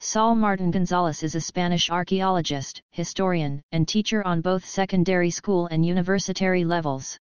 Saul 0.00 0.36
Martin 0.36 0.70
Gonzalez 0.70 1.22
is 1.22 1.34
a 1.34 1.40
Spanish 1.40 1.90
archaeologist, 1.90 2.82
historian, 2.92 3.62
and 3.72 3.88
teacher 3.88 4.22
on 4.26 4.42
both 4.42 4.66
secondary 4.66 5.30
school 5.30 5.66
and 5.70 5.82
university 5.82 6.62
levels. 6.62 7.18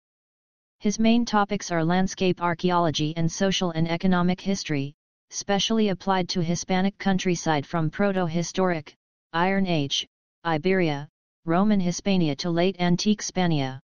His 0.80 0.98
main 0.98 1.24
topics 1.24 1.70
are 1.70 1.84
landscape 1.84 2.42
archaeology 2.42 3.14
and 3.16 3.30
social 3.30 3.70
and 3.70 3.88
economic 3.88 4.40
history, 4.40 4.94
specially 5.30 5.90
applied 5.90 6.28
to 6.30 6.42
Hispanic 6.42 6.98
countryside 6.98 7.64
from 7.64 7.88
Proto-Historic, 7.88 8.96
Iron 9.32 9.66
Age, 9.68 10.08
Iberia, 10.44 11.08
Roman 11.46 11.78
Hispania 11.78 12.34
to 12.36 12.50
late 12.50 12.74
antique 12.80 13.22
Spania. 13.22 13.78